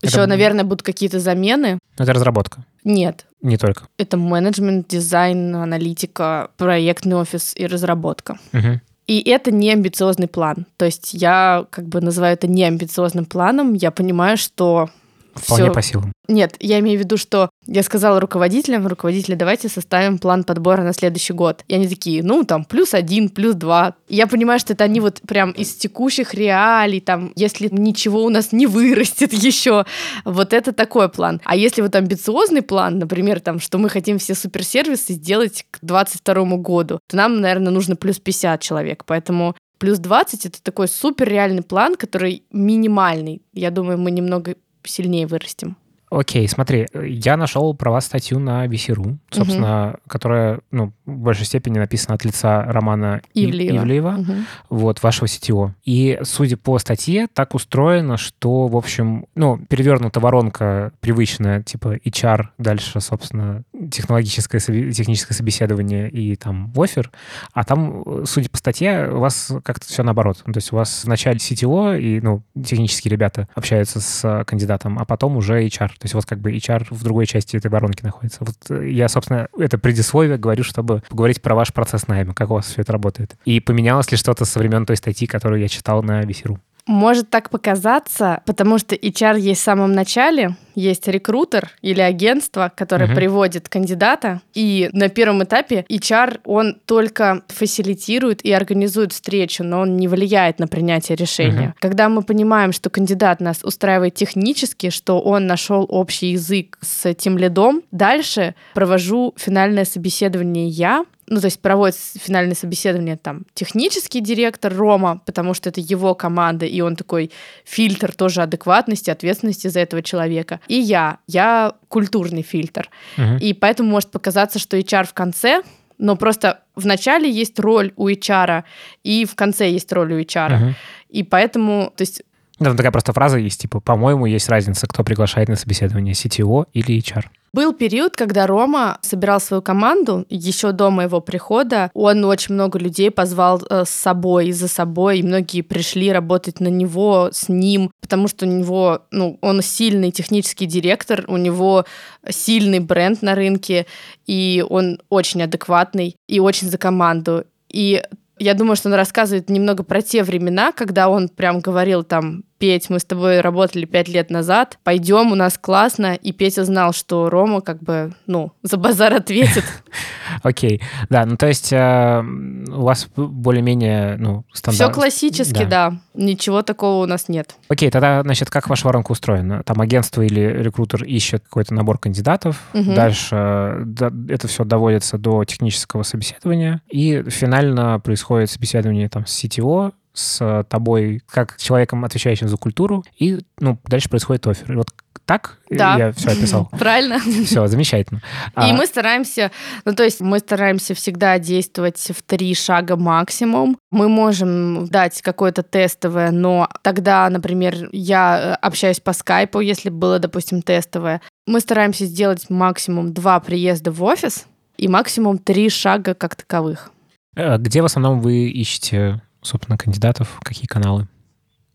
[0.01, 1.79] Еще, наверное, будут какие-то замены.
[1.97, 3.83] Ну, Это разработка, Нет, не только.
[3.97, 8.37] это менеджмент, дизайн, аналитика, проектный офис и разработка.
[8.51, 8.81] Мгм.
[9.07, 10.65] И это не амбициозный план.
[10.77, 13.73] То есть я как бы называю это не амбициозным планом.
[13.73, 14.89] Я понимаю, что
[15.35, 16.11] Вполне по силам.
[16.27, 20.93] Нет, я имею в виду, что я сказала руководителям, руководители, давайте составим план подбора на
[20.93, 21.63] следующий год.
[21.67, 23.95] И они такие, ну, там, плюс один, плюс два.
[24.07, 28.51] Я понимаю, что это они вот прям из текущих реалий, там, если ничего у нас
[28.51, 29.85] не вырастет еще,
[30.23, 31.41] вот это такой план.
[31.43, 36.57] А если вот амбициозный план, например, там, что мы хотим все суперсервисы сделать к 2022
[36.57, 39.03] году, то нам, наверное, нужно плюс 50 человек.
[39.05, 43.41] Поэтому плюс 20— это такой супер реальный план, который минимальный.
[43.53, 44.55] Я думаю, мы немного
[44.87, 45.77] сильнее вырастем.
[46.11, 51.79] Окей, смотри, я нашел про вас статью на VC.ru, собственно, которая, ну, в большей степени
[51.79, 53.77] написана от лица Романа Ивлеева.
[53.77, 54.45] Ивлеева, Мгм.
[54.69, 55.71] вот, вашего CTO.
[55.83, 62.49] И, судя по статье, так устроено, что, в общем, ну, перевернута воронка привычная, типа HR,
[62.59, 67.11] дальше, собственно, технологическое, техническое собеседование и там в офер,
[67.53, 70.43] а там, судя по статье, у вас как-то все наоборот.
[70.45, 75.37] То есть у вас вначале CTO и, ну, технические ребята общаются с кандидатом, а потом
[75.37, 75.91] уже HR.
[75.99, 78.39] То есть вас как бы HR в другой части этой воронки находится.
[78.41, 82.55] Вот э, я, собственно, это предисловие говорю, чтобы поговорить про ваш процесс найма, как у
[82.55, 83.35] вас все это работает.
[83.45, 86.59] И поменялось ли что-то со времен той статьи, которую я читал на VC.ru?
[86.87, 93.07] Может так показаться, потому что HR есть в самом начале, есть рекрутер или агентство, которое
[93.07, 93.15] угу.
[93.15, 99.97] приводит кандидата, и на первом этапе HR, он только фасилитирует и организует встречу, но он
[99.97, 101.69] не влияет на принятие решения.
[101.69, 101.75] Угу.
[101.79, 107.37] Когда мы понимаем, что кандидат нас устраивает технически, что он нашел общий язык с тем
[107.37, 114.73] лидом, дальше провожу финальное собеседование я, ну, то есть проводит финальное собеседование там технический директор
[114.73, 117.31] Рома, потому что это его команда, и он такой
[117.65, 120.59] фильтр тоже адекватности, ответственности за этого человека.
[120.67, 122.89] И я, я культурный фильтр.
[123.17, 123.39] Uh-huh.
[123.39, 125.63] И поэтому может показаться, что HR в конце,
[125.97, 128.63] но просто в начале есть роль у HR,
[129.03, 130.51] и в конце есть роль у HR.
[130.51, 130.73] Uh-huh.
[131.09, 132.21] И поэтому, то есть
[132.59, 136.97] там такая просто фраза есть, типа, по-моему, есть разница, кто приглашает на собеседование, CTO или
[136.97, 137.25] HR.
[137.55, 141.89] Был период, когда Рома собирал свою команду, еще до моего прихода.
[141.93, 146.59] Он очень много людей позвал э, с собой и за собой, и многие пришли работать
[146.59, 151.85] на него, с ним, потому что у него, ну, он сильный технический директор, у него
[152.27, 153.85] сильный бренд на рынке,
[154.27, 157.45] и он очень адекватный и очень за команду.
[157.69, 158.03] И
[158.37, 162.89] я думаю, что он рассказывает немного про те времена, когда он прям говорил там Петь,
[162.89, 166.15] мы с тобой работали пять лет назад, пойдем, у нас классно.
[166.15, 169.63] И Петя знал, что Рома как бы, ну, за базар ответит.
[170.41, 174.93] Окей, да, ну то есть э, у вас более-менее, ну, стандарт.
[174.93, 175.99] Все классически, да.
[176.15, 177.55] Ничего такого у нас нет.
[177.67, 179.61] Окей, тогда, значит, как ваша воронка устроена?
[179.61, 183.85] Там агентство или рекрутер ищет какой-то набор кандидатов, дальше
[184.27, 191.21] это все доводится до технического собеседования, и финально происходит собеседование там с CTO, с тобой
[191.29, 194.71] как человеком, отвечающим за культуру, и ну, дальше происходит офер.
[194.71, 194.87] И вот
[195.25, 195.97] так да.
[195.97, 196.69] я все описал.
[196.79, 197.19] Правильно.
[197.19, 198.21] Все, замечательно.
[198.49, 198.73] И а...
[198.73, 199.51] мы стараемся,
[199.83, 203.77] ну то есть мы стараемся всегда действовать в три шага максимум.
[203.91, 210.61] Мы можем дать какое-то тестовое, но тогда, например, я общаюсь по скайпу, если было, допустим,
[210.61, 211.21] тестовое.
[211.47, 214.45] Мы стараемся сделать максимум два приезда в офис
[214.77, 216.91] и максимум три шага как таковых.
[217.35, 220.39] Э, где в основном вы ищете собственно, кандидатов?
[220.41, 221.07] Какие каналы?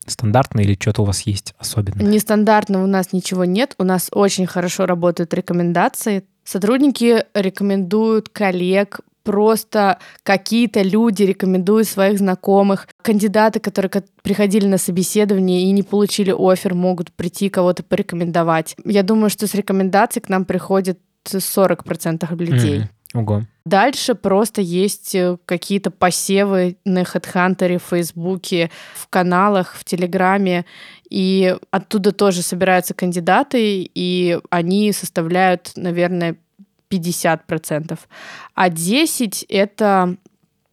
[0.06, 2.06] Стандартно или что-то у вас есть особенное?
[2.06, 3.74] Нестандартно у нас ничего нет.
[3.78, 6.24] У нас очень хорошо работают рекомендации.
[6.44, 12.88] Сотрудники рекомендуют коллег, просто какие-то люди рекомендуют своих знакомых.
[13.02, 13.90] Кандидаты, которые
[14.22, 18.74] приходили на собеседование и не получили офер, могут прийти кого-то порекомендовать.
[18.84, 22.80] Я думаю, что с рекомендаций к нам приходит 40% людей.
[22.80, 22.88] Mm.
[23.14, 23.42] Ого.
[23.64, 30.64] Дальше просто есть э, какие-то посевы на HeadHunter, в Фейсбуке, в каналах, в Телеграме,
[31.08, 36.36] и оттуда тоже собираются кандидаты, и они составляют, наверное,
[36.90, 37.98] 50%.
[38.54, 40.16] А 10— это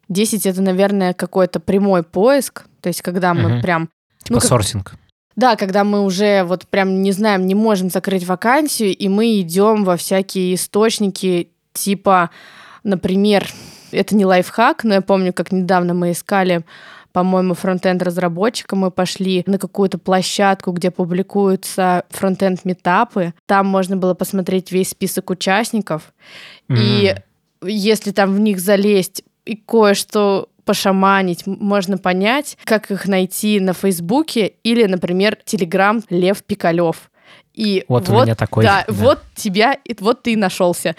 [0.10, 3.62] 10 это, наверное, какой-то прямой поиск, то есть когда мы угу.
[3.62, 3.90] прям...
[4.24, 4.96] Типа ну, сорсинг.
[5.36, 9.84] Да, когда мы уже вот прям не знаем, не можем закрыть вакансию, и мы идем
[9.84, 12.30] во всякие источники типа,
[12.84, 13.48] например,
[13.92, 16.64] это не лайфхак, но я помню, как недавно мы искали
[17.14, 23.34] по-моему, фронтенд разработчика, мы пошли на какую-то площадку, где публикуются фронтенд метапы.
[23.48, 26.14] Там можно было посмотреть весь список участников.
[26.70, 26.78] Mm.
[26.78, 27.16] И
[27.64, 34.54] если там в них залезть и кое-что пошаманить, можно понять, как их найти на Фейсбуке
[34.64, 37.10] или, например, Телеграм Лев Пикалев.
[37.58, 38.64] И вот, вот у меня такой.
[38.64, 40.96] Да, да, вот тебя, вот ты и нашелся.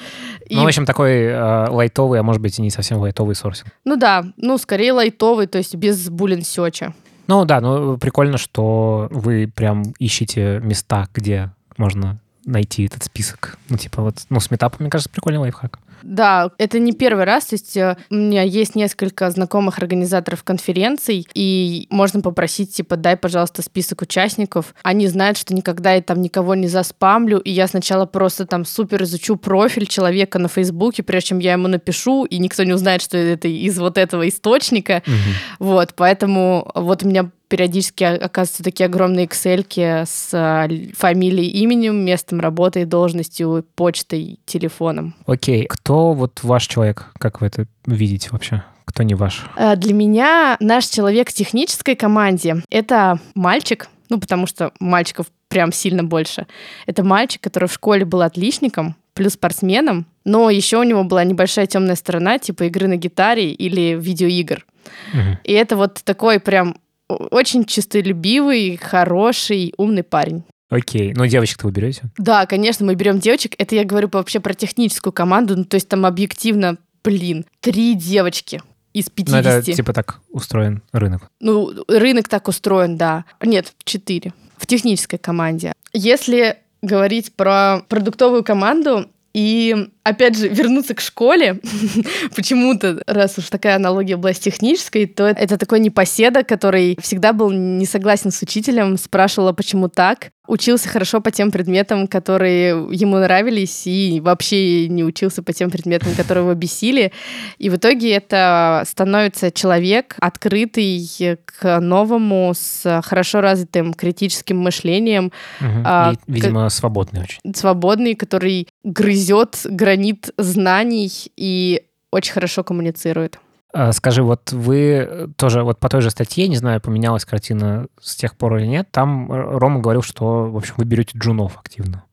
[0.49, 0.57] И...
[0.57, 3.71] Ну, в общем, такой э, лайтовый, а может быть и не совсем лайтовый сорсинг.
[3.85, 6.95] Ну да, ну скорее лайтовый, то есть без булин сеча.
[7.29, 12.19] Ну да, ну прикольно, что вы прям ищете места, где можно
[12.49, 13.59] найти этот список.
[13.69, 15.79] Ну, типа вот, ну, с метапом, мне кажется, прикольный лайфхак.
[16.03, 17.47] Да, это не первый раз.
[17.47, 23.17] То есть э, у меня есть несколько знакомых организаторов конференций, и можно попросить, типа, дай,
[23.17, 24.75] пожалуйста, список участников.
[24.83, 29.03] Они знают, что никогда я там никого не заспамлю, и я сначала просто там супер
[29.03, 33.17] изучу профиль человека на Фейсбуке, прежде чем я ему напишу, и никто не узнает, что
[33.17, 35.03] это из вот этого источника.
[35.07, 35.69] Угу.
[35.71, 39.67] Вот, поэтому вот у меня периодически оказываются такие огромные excel
[40.07, 45.15] с а, фамилией, именем, местом работы, должностью, почтой, телефоном.
[45.27, 45.67] Окей.
[45.67, 47.07] Кто вот ваш человек?
[47.19, 48.63] Как вы это видите вообще?
[48.85, 49.47] Кто не ваш?
[49.57, 55.73] А, для меня наш человек в технической команде— это мальчик, ну, потому что мальчиков прям
[55.73, 56.47] сильно больше.
[56.87, 61.67] Это мальчик, который в школе был отличником, плюс спортсменом, но еще у него была небольшая
[61.67, 64.65] темная сторона, типа игры на гитаре или видеоигр.
[65.13, 65.39] Мгм.
[65.45, 66.77] И это вот такой прям
[67.09, 70.45] очень чистолюбивый, хороший, умный парень.
[70.71, 71.15] Окей.
[71.15, 72.03] Ну, девочек-то вы берете?
[72.19, 73.55] Да, конечно, мы берем девочек.
[73.59, 75.57] Это я говорю вообще про техническую команду.
[75.57, 78.61] Ну, то есть там объективно, блин, три девочки
[78.93, 79.47] из Ну, 50.
[79.47, 81.31] это типа так устроен рынок.
[81.41, 83.25] Ну, рынок так устроен, да.
[83.43, 84.35] Нет, четыре.
[84.59, 85.73] В технической команде.
[85.95, 91.61] Если говорить про продуктовую команду, и опять же вернуться к школе,
[92.37, 97.51] почему-то, раз уж такая аналогия была с технической, то это такой непоседа, который всегда был
[97.51, 103.87] не согласен с учителем, спрашивала, почему так, учился хорошо по тем предметам, которые ему нравились,
[103.87, 107.13] и вообще не учился по тем предметам, которые его бесили.
[107.59, 111.07] И в итоге это становится человек, открытый
[111.45, 115.83] к новому, с хорошо развитым критическим мышлением, Мгм.
[115.85, 117.55] А, И, видимо, свободный очень.
[117.55, 119.59] свободный, который грызет
[119.99, 123.39] гранит знаний и очень хорошо коммуницирует.
[123.73, 128.17] А, Скажи, вот вы тоже вот по той же статье, не знаю, поменялась картина с
[128.17, 132.05] тех пор или нет, там э, Рома говорил, что, в общем, вы берете джунов активно.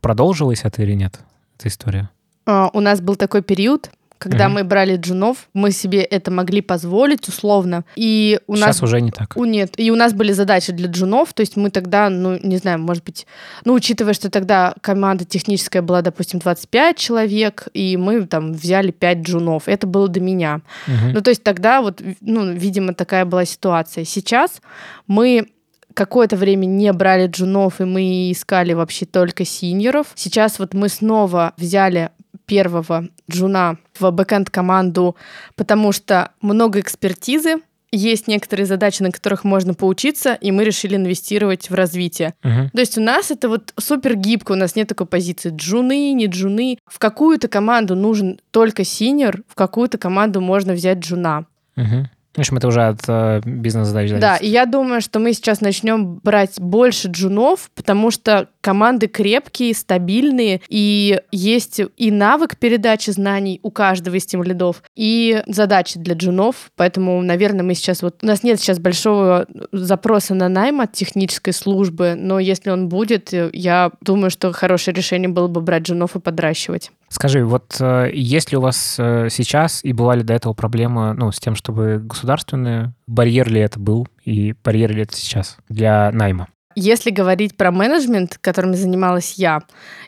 [0.00, 1.18] Продолжилась это или нет,
[1.58, 2.10] эта история?
[2.44, 4.54] А, У нас был такой период, когда Мгм.
[4.54, 9.10] мы брали джунов, мы себе это могли позволить условно, и у Сейчас нас уже не
[9.10, 9.36] так.
[9.36, 12.56] У, нет, и у нас были задачи для джунов, то есть мы тогда, ну, не
[12.56, 13.26] знаю, может быть,
[13.64, 19.18] ну, учитывая, что тогда команда техническая была, допустим, 25 человек, и мы там взяли 5
[19.18, 20.60] джунов, это было до меня.
[20.86, 21.12] Мгм.
[21.12, 24.04] Ну, то есть тогда вот, ну, видимо, такая была ситуация.
[24.04, 24.60] Сейчас
[25.06, 25.48] мы
[25.94, 30.08] какое-то время не брали джунов, и мы искали вообще только синьоров.
[30.14, 32.10] Сейчас вот мы снова взяли
[32.46, 35.16] первого джуна в бэкэнд-команду,
[35.56, 37.56] потому что много экспертизы,
[37.92, 42.34] есть некоторые задачи, на которых можно поучиться, и мы решили инвестировать в развитие.
[42.42, 42.70] Мгм.
[42.70, 46.26] То есть у нас это вот супер гибко, у нас нет такой позиции джуны, не
[46.26, 46.78] джуны.
[46.86, 51.46] В какую-то команду нужен только синьор, в какую-то команду можно взять джуна.
[51.76, 52.10] Мгм.
[52.36, 56.16] В общем, это уже от э, бизнес-задач Да, и я думаю, что мы сейчас начнем
[56.16, 63.70] брать больше джунов, потому что команды крепкие, стабильные, и есть и навык передачи знаний у
[63.70, 66.70] каждого из тем лидов, и задачи для джунов.
[66.76, 68.16] Поэтому, наверное, мы сейчас вот...
[68.22, 73.32] У нас нет сейчас большого запроса на найм от технической службы, но если он будет,
[73.32, 76.90] я думаю, что хорошее решение было бы брать джунов и подращивать.
[77.08, 81.14] Скажи, вот э, есть ли у вас э, сейчас и была ли до этого проблема
[81.14, 86.10] ну, с тем, чтобы государственные, барьер ли это был и барьер ли это сейчас для
[86.12, 86.48] найма?
[86.78, 89.62] Если говорить про менеджмент, которым занималась я,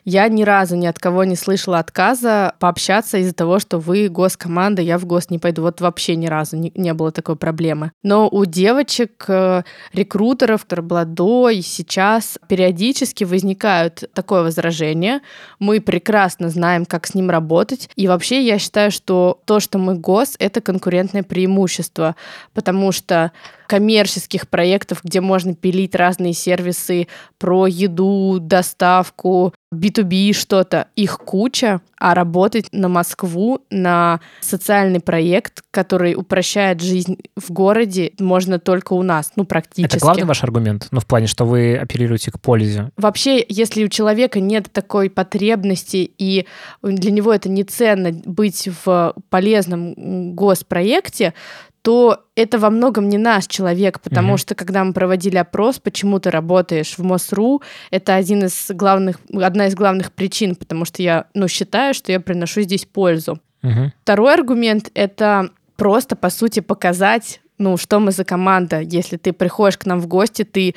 [0.05, 4.83] я ни разу ни от кого не слышала отказа пообщаться из-за того, что вы госкоманда,
[4.83, 5.63] я в гос не пойду.
[5.63, 7.91] Вот вообще ни разу не, не было такой проблемы.
[8.03, 15.21] Но у девочек, э, рекрутеров, которая была до и сейчас, периодически возникают такое возражение.
[15.57, 17.89] Мы прекрасно знаем, как с ним работать.
[17.95, 22.15] И вообще я считаю, что то, что мы гос, это конкурентное преимущество,
[22.53, 23.31] потому что
[23.69, 32.15] коммерческих проектов, где можно пилить разные сервисы про еду, доставку, B2B что-то, их куча, а
[32.15, 39.33] работать на Москву, на социальный проект, который упрощает жизнь в городе, можно только у нас,
[39.35, 39.97] ну, практически.
[39.97, 40.87] Это главный ваш аргумент?
[40.89, 42.89] Ну, в плане, что вы апеллируете к пользе.
[42.97, 46.47] Вообще, если у человека нет такой потребности, и
[46.81, 51.35] для него это не ценно быть в полезном госпроекте,
[51.81, 54.37] то это во многом не наш человек, потому Мгм.
[54.37, 57.61] что когда мы проводили опрос, почему ты работаешь в МОСРУ,
[57.91, 62.19] это один из главных, одна из главных причин, потому что я ну, считаю, что я
[62.19, 63.39] приношу здесь пользу.
[63.61, 63.93] Мгм.
[64.03, 68.79] Второй аргумент— это просто, по сути, показать, ну, что мы за команда.
[68.79, 70.75] Если ты приходишь к нам в гости, ты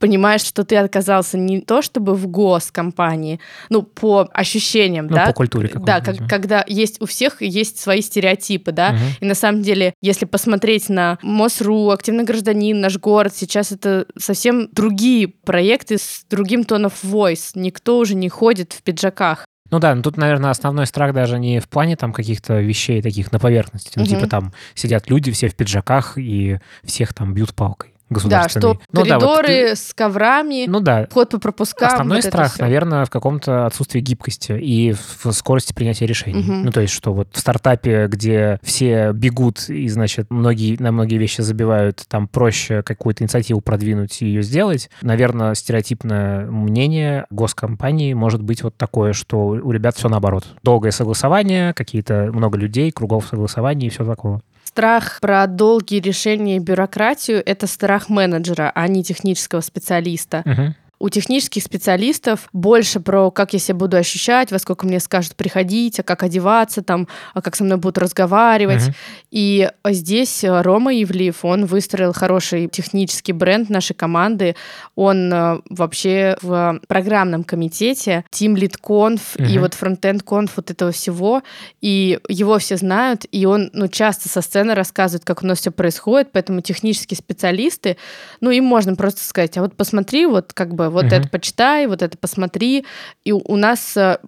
[0.00, 5.26] понимаешь, что ты оказался не то чтобы в госкомпании, ну, по ощущениям, Ну, да?
[5.26, 9.00] по культуре Да, как- когда есть у всех есть свои стереотипы, да, Мгм.
[9.20, 14.68] и на самом деле, если посмотреть на МОСРУ, «Активный гражданин», «Наш город», сейчас это совсем
[14.72, 17.50] другие проекты с другим тон of voice.
[17.54, 19.44] Никто уже не ходит в пиджаках.
[19.70, 23.30] Ну да, но тут, наверное, основной страх даже не в плане там каких-то вещей таких
[23.30, 23.92] на поверхности.
[23.96, 24.10] Ну, Мгм.
[24.16, 28.74] типа там сидят люди все в пиджаках и всех там бьют палкой Да, государственной.
[28.74, 31.88] что Ну да, вот с коврами, Ну да, вход по пропускам.
[31.88, 36.42] Основной вот страх, наверное, в каком-то отсутствии гибкости и в скорости принятия решений.
[36.42, 36.64] Мгм.
[36.64, 41.16] Ну, то есть, что вот в стартапе, где все бегут и, значит, многие, на многие
[41.16, 44.90] вещи забивают, там проще какую-то инициативу продвинуть и ее сделать.
[45.02, 50.44] Наверное, стереотипное мнение госкомпании может быть вот такое, что у ребят все наоборот.
[50.64, 54.42] Долгое согласование, какие-то много людей, кругов согласований и все такого.
[54.64, 60.42] Страх про долгие решения и бюрократию— это страх менеджера, а не технического специалиста.
[60.44, 60.74] Мгм.
[61.00, 65.98] У технических специалистов больше про как я себя буду ощущать, во сколько мне скажут приходить,
[65.98, 68.82] а как одеваться там, а как со мной будут разговаривать.
[68.82, 68.94] Угу.
[69.30, 74.56] И здесь Рома Ивлиев, он выстроил хороший технический бренд нашей команды.
[74.94, 79.44] Он э, вообще в программном комитете, Team Lead Conf угу.
[79.44, 81.42] и вот Frontend Conf вот этого всего.
[81.80, 85.70] И его все знают, и он ну, часто со сцены рассказывает, как у нас все
[85.70, 87.96] происходит, поэтому технические специалисты,
[88.42, 91.14] ну, им можно просто сказать, а вот посмотри, вот как бы вот угу.
[91.14, 92.84] это почитай, вот это посмотри.
[93.24, 94.18] И у нас э,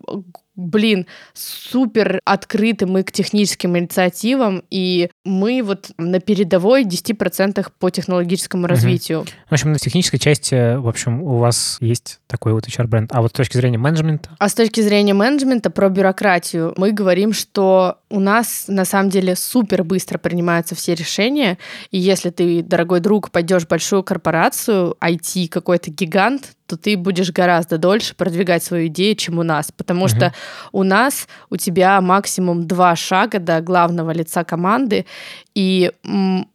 [0.55, 8.67] блин, супер открыты мы к техническим инициативам, и мы вот на передовой 10% по технологическому
[8.67, 9.21] развитию.
[9.21, 9.29] Угу.
[9.51, 13.11] В общем, на технической части, в общем, у вас есть такой вот HR-бренд.
[13.13, 14.31] А вот с точки зрения менеджмента?
[14.39, 19.37] А с точки зрения менеджмента про бюрократию мы говорим, что у нас на самом деле
[19.37, 21.59] супер быстро принимаются все решения,
[21.91, 27.33] и если ты, дорогой друг, пойдешь в большую корпорацию, IT какой-то гигант, то ты будешь
[27.33, 29.73] гораздо дольше продвигать свою идею, чем у нас.
[29.73, 30.09] Потому угу.
[30.09, 30.33] что
[30.73, 35.07] у нас, у тебя максимум два шага до главного лица команды,
[35.55, 35.93] и,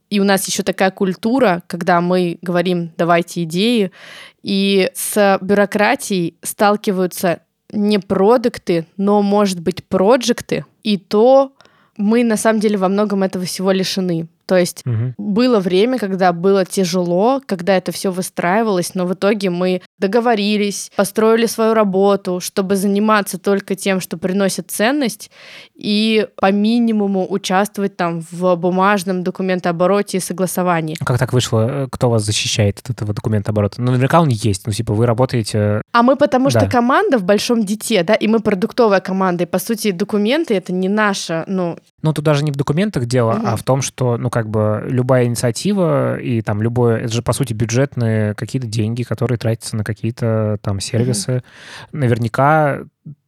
[0.09, 3.91] и у нас еще такая культура, когда мы говорим «давайте идеи»,
[4.43, 7.41] и с бюрократией сталкиваются
[7.71, 11.51] не продукты, но, может быть, проекты, и то
[11.97, 14.27] мы на самом деле во многом этого всего лишены.
[14.47, 15.13] То есть угу.
[15.17, 21.45] было время, когда было тяжело, когда это все выстраивалось, но в итоге мы договорились, построили
[21.45, 25.29] свою работу, чтобы заниматься только тем, что приносит ценность,
[25.75, 30.95] и по минимуму участвовать там в бумажном документообороте и согласовании.
[30.95, 31.67] Как так вышло?
[31.69, 33.81] Э, кто вас защищает от этого документооборота?
[33.81, 34.65] Ну, наверняка он есть.
[34.65, 35.81] Ну, типа, вы работаете...
[35.91, 36.61] А мы потому да.
[36.61, 40.71] что команда в большом дите, да, и мы продуктовая команда, и, по сути, документы— это
[40.71, 41.77] не наша, ну...
[42.01, 43.41] Ну, тут даже не в документах дело, угу.
[43.45, 47.33] а в том, что, ну, как бы любая инициатива и там любое, это же по
[47.33, 51.31] сути бюджетные какие-то деньги, которые тратятся на какие-то там сервисы.
[51.31, 51.87] Mm-hmm.
[51.93, 52.81] Наверняка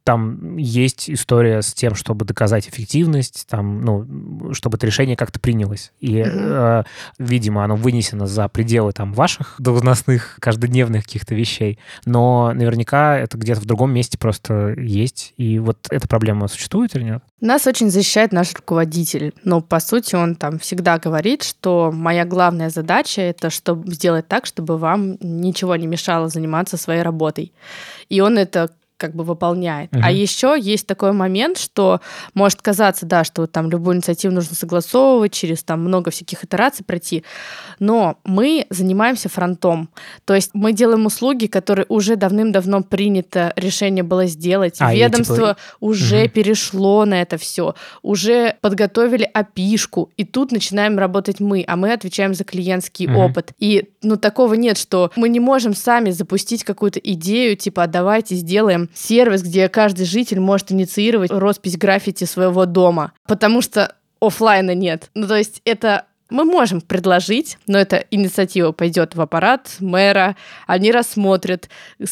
[0.04, 5.92] там есть история с тем, чтобы доказать эффективность, там, ну, чтобы это решение как-то принялось.
[6.00, 6.82] И, э,
[7.18, 11.78] видимо, оно вынесено за пределы там ваших должностных, каждодневных каких-то вещей.
[12.04, 15.34] Но наверняка это где-то в другом месте просто есть.
[15.36, 17.22] И вот эта проблема существует или нет?
[17.40, 19.32] Нас очень защищает наш руководитель.
[19.44, 24.46] Но, по сути, он там всегда говорит, что моя главная задача— это чтобы сделать так,
[24.46, 27.52] чтобы вам ничего не мешало заниматься своей работой.
[28.08, 29.90] И он это как бы выполняет.
[29.92, 30.02] Угу.
[30.04, 32.00] А еще есть такой момент, что
[32.34, 37.24] может казаться, да, что там любую инициативу нужно согласовывать, через там много всяких итераций пройти,
[37.78, 39.88] но мы занимаемся фронтом.
[40.26, 44.76] То есть мы делаем услуги, которые уже давным-давно принято решение было сделать.
[44.80, 45.56] А, Ведомство типа...
[45.80, 46.30] уже угу.
[46.30, 52.34] перешло на это все, уже подготовили опишку, и тут начинаем работать мы, а мы отвечаем
[52.34, 53.18] за клиентский угу.
[53.18, 53.52] опыт.
[53.58, 58.34] И ну такого нет, что мы не можем сами запустить какую-то идею, типа, «А давайте
[58.34, 65.10] сделаем сервис, где каждый житель может инициировать роспись граффити своего дома, потому что офлайна нет.
[65.14, 70.92] Ну, то есть это мы можем предложить, но эта инициатива пойдет в аппарат мэра, они
[70.92, 71.68] рассмотрят,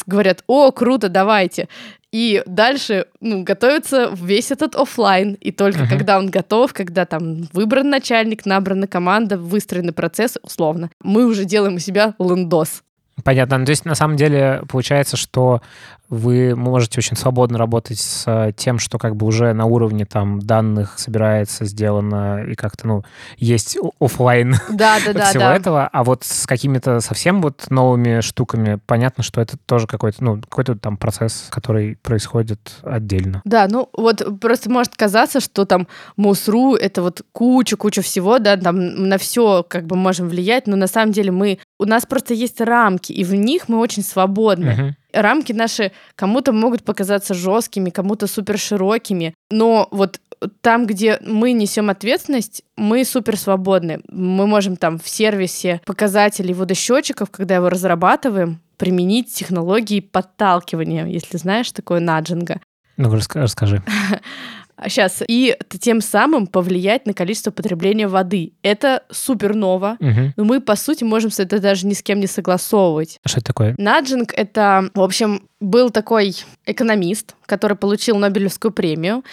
[0.06, 1.68] говорят, о, круто, давайте.
[2.10, 5.34] И дальше ну, готовится весь этот офлайн.
[5.34, 5.88] И только uh-huh.
[5.88, 11.74] когда он готов, когда там выбран начальник, набрана команда, выстроенный процесс, условно, мы уже делаем
[11.74, 12.82] у себя лендос.
[13.24, 13.58] Понятно.
[13.58, 15.60] Ну, то есть, на самом деле, получается, что
[16.08, 20.38] вы можете очень свободно работать с э, тем, что как бы уже на уровне там
[20.40, 23.04] данных собирается, сделано, и как-то, ну,
[23.36, 25.54] есть офлайн да, да, да, всего да.
[25.54, 30.40] этого, а вот с какими-то совсем вот новыми штуками понятно, что это тоже какой-то, ну,
[30.40, 33.42] какой-то там процесс, который происходит отдельно.
[33.44, 39.08] Да, ну, вот просто может казаться, что там МУСРУ— это вот куча-куча всего, да, там
[39.08, 41.58] на все как бы можем влиять, но на самом деле мы...
[41.78, 44.70] У нас просто есть рамки, и в них мы очень свободны.
[44.70, 50.20] Uh-huh рамки наши кому-то могут показаться жесткими, кому-то супер широкими, но вот
[50.60, 54.00] там, где мы несем ответственность, мы супер свободны.
[54.08, 61.72] Мы можем там в сервисе показателей водосчетчиков, когда его разрабатываем, применить технологии подталкивания, если знаешь
[61.72, 62.60] такое наджинга.
[62.96, 63.82] Ну, расскажи.
[64.84, 65.22] Сейчас.
[65.26, 68.52] И тем самым повлиять на количество потребления воды.
[68.62, 69.96] Это супер ново.
[70.00, 70.32] Угу.
[70.36, 73.18] Но мы, по сути, можем это даже ни с кем не согласовывать.
[73.24, 73.74] А что это такое?
[73.78, 76.34] Наджинг— это, в общем, был такой
[76.66, 79.24] экономист, который получил Нобелевскую премию.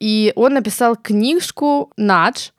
[0.00, 2.50] И он написал книжку «Надж»,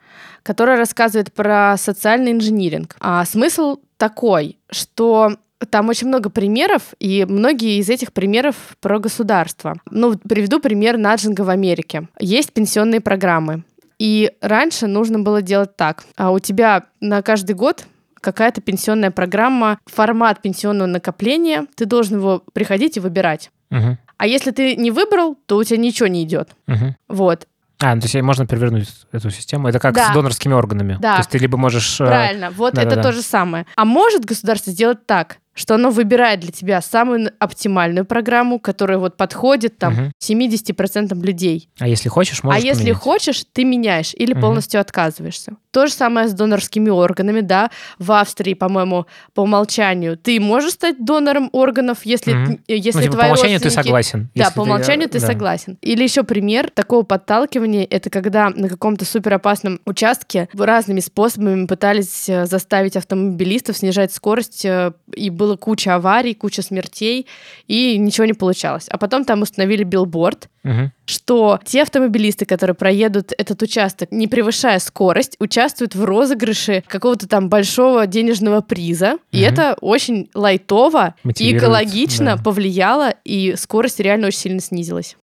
[0.44, 2.96] которая рассказывает про социальный инжиниринг.
[3.00, 5.38] А смысл такой, что
[5.70, 9.76] там очень много примеров, и многие из этих примеров про государство.
[9.90, 12.08] Ну, приведу пример наджинга в Америке.
[12.20, 13.64] Есть пенсионные программы.
[13.98, 16.04] И раньше нужно было делать так.
[16.18, 17.86] А у тебя на каждый год
[18.20, 23.52] какая-то пенсионная программа, формат пенсионного накопления, ты должен его приходить и выбирать.
[23.70, 23.98] Мгм.
[24.18, 26.50] А если ты не выбрал, то у тебя ничего не идет.
[26.68, 26.96] Мгм.
[27.08, 27.48] Вот.
[27.82, 29.68] А, ну, то есть можно перевернуть эту систему.
[29.68, 30.10] Это как Да.
[30.10, 30.98] с донорскими органами.
[31.00, 31.14] Да.
[31.14, 32.00] То есть ты либо можешь...
[32.00, 33.04] э, Правильно, вот это да-да-да.
[33.04, 33.66] то же самое.
[33.76, 39.18] А может государство сделать так, что оно выбирает для тебя самую оптимальную программу, которая вот
[39.18, 40.12] подходит там Мгм.
[40.20, 41.70] 70% людей.
[41.80, 42.98] А если хочешь, можешь а если поменять.
[42.98, 44.42] хочешь, ты меняешь или Мгм.
[44.42, 45.56] полностью отказываешься.
[45.76, 47.70] То же самое с донорскими органами, да.
[48.00, 52.60] В Австрии, по-моему, по умолчанию ты можешь стать донором органов, если, Мгм.
[52.66, 54.30] если Ну, типа, по твои умолчанию ты согласен.
[54.36, 55.28] Да, по ты, умолчанию э, ты да.
[55.28, 55.78] согласен.
[55.82, 62.46] Или еще пример такого подталкивания, это когда на каком-то суперопасном участке разными способами пытались э,
[62.46, 67.28] заставить автомобилистов снижать скорость, э, и было куча аварий, куча смертей,
[67.68, 68.86] и ничего не получалось.
[68.88, 70.92] А потом там установили билборд, Мгм.
[71.06, 77.50] Что те автомобилисты, которые проедут этот участок, не превышая скорость, участвуют в розыгрыше какого-то там
[77.50, 79.18] большого денежного приза.
[79.32, 79.46] И Мгм.
[79.46, 82.44] это очень лайтово и экологично да.
[82.44, 85.16] повлияло, и скорость реально очень сильно снизилась.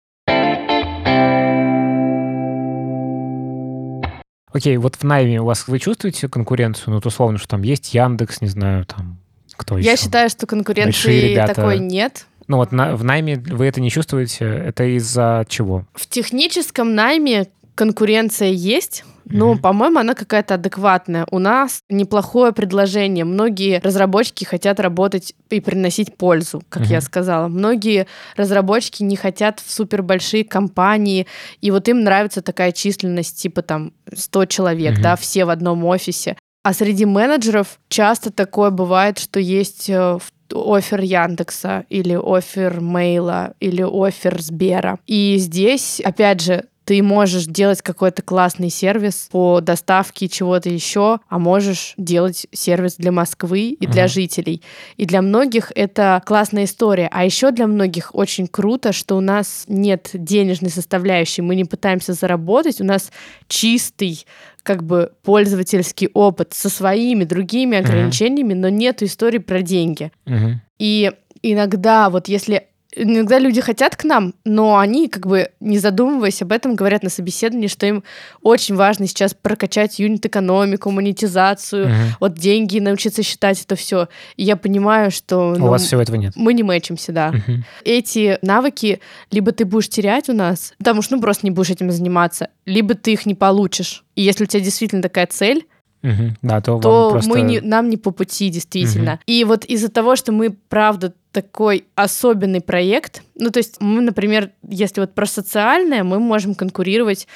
[4.52, 6.90] Окей, вот в найме у вас вы чувствуете конкуренцию?
[6.90, 9.18] Ну, вот условно, что там есть Яндекс, не знаю, там
[9.56, 9.88] кто еще?
[9.88, 12.26] Я считаю, что конкуренции такой нет.
[12.48, 14.44] Ну вот на- в найме вы это не чувствуете?
[14.44, 15.84] Это из-за чего?
[15.94, 19.62] В техническом найме конкуренция есть, но, Мгм.
[19.62, 21.26] по-моему, она какая-то адекватная.
[21.30, 23.24] У нас неплохое предложение.
[23.24, 27.06] Многие разработчики хотят работать и приносить пользу, как я Мгм.
[27.06, 27.48] сказала.
[27.48, 31.26] Многие разработчики не хотят в супербольшие компании,
[31.62, 35.02] и вот им нравится такая численность, типа там 100 человек, Мгм.
[35.02, 36.36] да, все в одном офисе.
[36.64, 43.54] А среди менеджеров часто такое бывает, что есть э, в- офер Яндекса или офер Мейла
[43.60, 44.98] или офер Сбера.
[45.06, 51.38] И здесь, опять же, ты можешь делать какой-то классный сервис по доставке чего-то еще, а
[51.38, 54.10] можешь делать сервис для Москвы и для Мгм.
[54.10, 54.62] жителей.
[54.96, 57.08] И для многих это классная история.
[57.12, 61.42] А еще для многих очень круто, что у нас нет денежной составляющей.
[61.42, 62.80] Мы не пытаемся заработать.
[62.80, 63.12] У нас
[63.48, 64.26] чистый
[64.62, 70.12] как бы пользовательский опыт со своими другими ограничениями, но нет истории про деньги.
[70.26, 70.60] Мгм.
[70.78, 71.12] И
[71.42, 76.52] иногда вот если иногда люди хотят к нам, но они как бы не задумываясь об
[76.52, 78.04] этом говорят на собеседовании, что им
[78.42, 81.94] очень важно сейчас прокачать юнит-экономику, монетизацию, Мгм.
[82.20, 84.08] вот деньги, научиться считать это все.
[84.36, 86.32] И я понимаю, что У ну, вас всего этого нет.
[86.36, 87.32] мы не мэчимся, да.
[87.32, 87.64] Мгм.
[87.84, 91.90] Эти навыки либо ты будешь терять у нас, потому что ну просто не будешь этим
[91.90, 94.04] заниматься, либо ты их не получишь.
[94.14, 95.66] И если у тебя действительно такая цель,
[96.02, 96.36] Мгм.
[96.42, 97.30] Да, то, то просто...
[97.30, 99.20] мы не, нам не по пути, действительно.
[99.26, 104.50] И вот из-за того, что мы, правда, такой особенный проект, ну, то есть мы, например,
[104.68, 107.26] если вот про социальное, мы можем конкурировать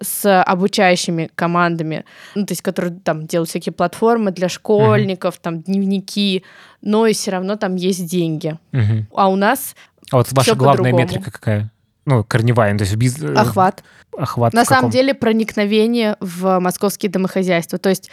[0.00, 2.04] с обучающими командами,
[2.34, 6.42] ну, то есть которые там делают всякие платформы для школьников, там дневники,
[6.82, 8.58] но и все равно там есть деньги.
[8.72, 9.06] Мгм.
[9.14, 9.76] А у нас
[10.10, 11.04] А вот ваша главная по-другому.
[11.04, 11.70] метрика какая?
[12.06, 13.20] Ну, корневая, ну, то есть биз...
[13.22, 13.82] э, охват.
[14.16, 18.10] охват На самом деле проникновение в московские домохозяйства, то есть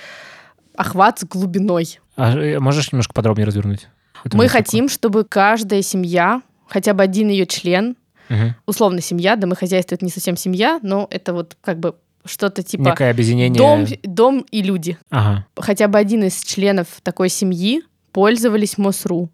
[0.75, 1.99] охват с глубиной.
[2.15, 3.87] А, э, можешь немножко подробнее развернуть?
[4.33, 7.95] Мы хотим, чтобы каждая семья, хотя бы один ее член,
[8.29, 8.55] Мгм.
[8.65, 13.09] условно семья, домохозяйство это не совсем семья, но это вот как бы что-то типа Некое
[13.09, 13.57] объединение...
[13.57, 14.97] дом, дом и люди.
[15.09, 15.45] Ага.
[15.57, 17.81] Хотя бы один из членов такой семьи
[18.11, 19.29] пользовались МОСРУ.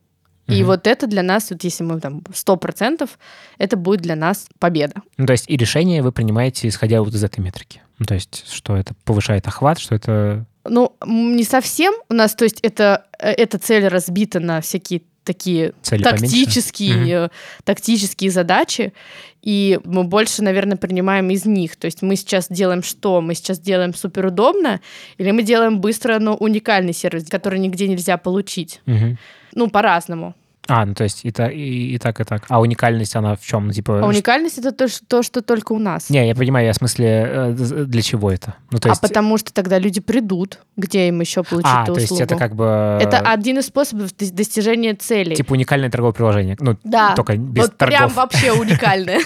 [0.47, 3.09] И вот это для нас, вот если мы там 100%,
[3.57, 5.01] это будет для нас победа.
[5.17, 7.81] Ну, то есть и решение вы принимаете, исходя вот из этой метрики.
[7.99, 10.45] Ну, то есть что это повышает охват, что это...
[10.63, 15.73] Ну, не совсем у нас, то есть это, э, эта цель разбита на всякие такие
[15.81, 16.23] Цели поменьше?
[16.23, 17.29] тактические, э,
[17.63, 18.93] тактические задачи,
[19.41, 21.75] и мы больше, наверное, принимаем из них.
[21.75, 23.21] То есть мы сейчас делаем что?
[23.21, 24.81] Мы сейчас делаем суперудобно,
[25.17, 28.81] или мы делаем быстро, но уникальный сервис, который нигде нельзя получить?
[28.85, 29.17] Мгм.
[29.55, 30.35] Ну, по-разному.
[30.69, 32.43] А, ну то есть и, та- и, и так, и так.
[32.49, 33.71] А уникальность, она в чем?
[33.71, 34.01] Типа...
[34.03, 36.09] А уникальность это то, что, то, что только у нас.
[36.09, 37.51] Не, я понимаю, я в смысле, э,
[37.85, 38.55] для чего это?
[38.71, 39.01] Ну, то а есть...
[39.01, 42.23] потому что тогда люди придут, где им еще получить А, эту то есть услугу.
[42.25, 42.99] это как бы...
[43.01, 45.37] Это один из способов дос- достижения целей.
[45.37, 46.57] Типа уникальное торговое приложение.
[46.59, 47.15] Ну, Да.
[47.15, 48.15] только без вот прям торгов.
[48.17, 49.19] вообще уникальное.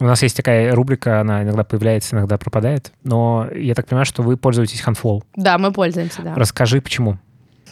[0.00, 2.92] У нас есть такая рубрика, она иногда появляется, иногда пропадает.
[3.04, 5.22] Но я так понимаю, что вы пользуетесь HandFlow.
[5.36, 6.34] Да, мы пользуемся, да.
[6.34, 7.18] Расскажи, почему.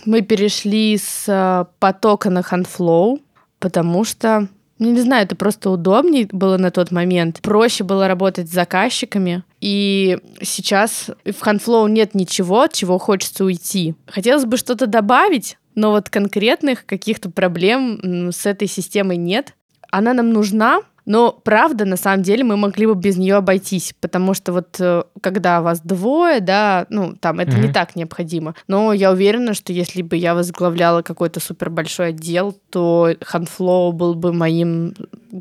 [0.05, 3.21] Мы перешли с э, потока на HandFlow,
[3.59, 4.47] потому что,
[4.79, 7.41] ну, не знаю, это просто удобнее было на тот момент.
[7.41, 9.43] Проще было работать с заказчиками.
[9.63, 13.95] И сейчас в HandFlow нет ничего, от чего хочется уйти.
[14.07, 19.55] Хотелось бы что-то добавить, но вот конкретных каких-то проблем с этой системой нет.
[19.91, 24.35] Она нам нужна, Но правда, на самом деле, мы могли бы без нее обойтись, потому
[24.35, 27.67] что вот э, когда вас двое, да, ну, там это mm-hmm.
[27.67, 28.55] не так необходимо.
[28.67, 34.15] Но я уверена, что если бы я возглавляла какой-то супер большой отдел, то Ханфлоу был
[34.15, 34.95] бы моим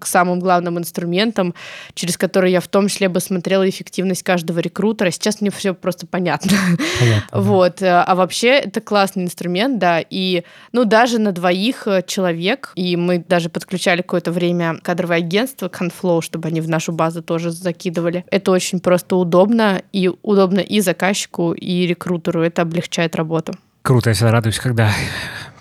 [0.03, 1.53] самым главным инструментом,
[1.93, 5.11] через который я в том числе бы смотрела эффективность каждого рекрутера.
[5.11, 6.51] Сейчас мне все просто понятно.
[6.99, 7.81] понятно вот.
[7.81, 10.01] Э, а вообще это классный инструмент, да.
[10.09, 15.67] И, ну, даже на двоих э, человек, и мы даже подключали какое-то время кадровое агентство
[15.67, 18.25] Conflow, чтобы они в нашу базу тоже закидывали.
[18.31, 22.41] Это очень просто удобно, и удобно и заказчику, и рекрутеру.
[22.41, 23.53] Это облегчает работу.
[23.81, 24.91] Круто, я всегда радуюсь, когда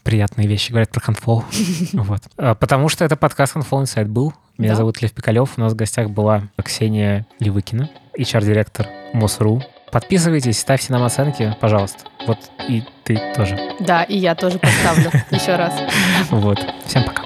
[0.07, 1.45] приятные вещи говорят про Handflow.
[1.95, 2.23] вот.
[2.39, 4.33] А, потому что это подкаст Handflow Insight был.
[4.57, 4.77] Меня да.
[4.77, 5.55] зовут Лев Пикалев.
[5.57, 9.63] У нас в гостях была Ксения Левыкина, HR-директор МОСРУ.
[9.91, 12.05] Подписывайтесь, ставьте нам оценки, пожалуйста.
[12.27, 12.39] Вот
[12.69, 13.59] и ты тоже.
[13.81, 15.75] Да, и я тоже поставлю еще раз.
[16.31, 16.65] Вот.
[16.87, 17.25] Всем пока.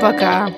[0.00, 0.50] Пока.